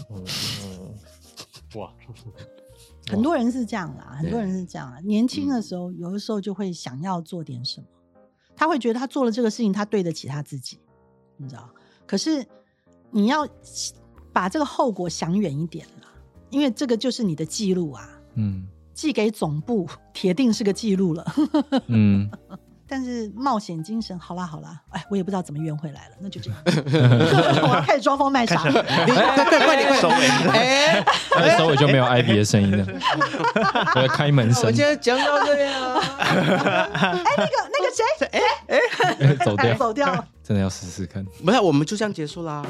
[0.08, 0.22] 哦
[1.74, 1.92] 哇，
[3.08, 4.98] 很多人是这样啦，很多人是这样啦。
[5.00, 7.86] 年轻的时候，有的时候就会想要做点什么，
[8.54, 10.78] 他会觉得他做了这个事情，他对得起他自己，
[11.36, 11.68] 你知道？
[12.06, 12.46] 可是
[13.10, 13.46] 你要
[14.32, 16.08] 把这个后果想远一点啦，
[16.50, 21.34] 因为这个就是你的记录啊，嗯寄给总部，铁定是个记录了。
[21.88, 22.30] 嗯，
[22.88, 26.58] 但是冒险精神，好啦好啦，哎，我也不知道怎么圆回来了，那就这样。
[27.62, 28.82] 我要开始装疯卖傻了。
[28.82, 32.86] 快点收尾哎，那收尾就没有 Ivy 的声音了，
[33.96, 36.00] 我要开门声我今，天讲到这边了。
[36.18, 40.24] 哎，那个那个谁，哎哎走掉，走掉。
[40.42, 41.24] 真的要试试看。
[41.44, 42.62] 不是，我们就这样结束啦。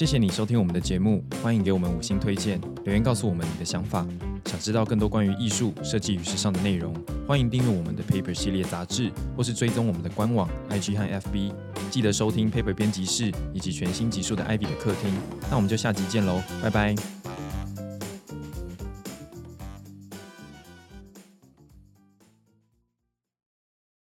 [0.00, 4.06] 谢谢你收听我们的节目，欢迎给我们五星推荐，留言告诉我们你的想法。
[4.46, 6.94] 想知道更多关于艺术、设计与时尚的内容，
[7.28, 11.52] 欢迎订阅我们的 Paper 系列杂志，或是追踪我们的官网、IG 和 FB。
[11.90, 15.12] 记得收听 Paper 编辑室以及全新集数的 Ivy 的客厅。
[15.50, 16.94] 那我们就下集见喽，拜拜。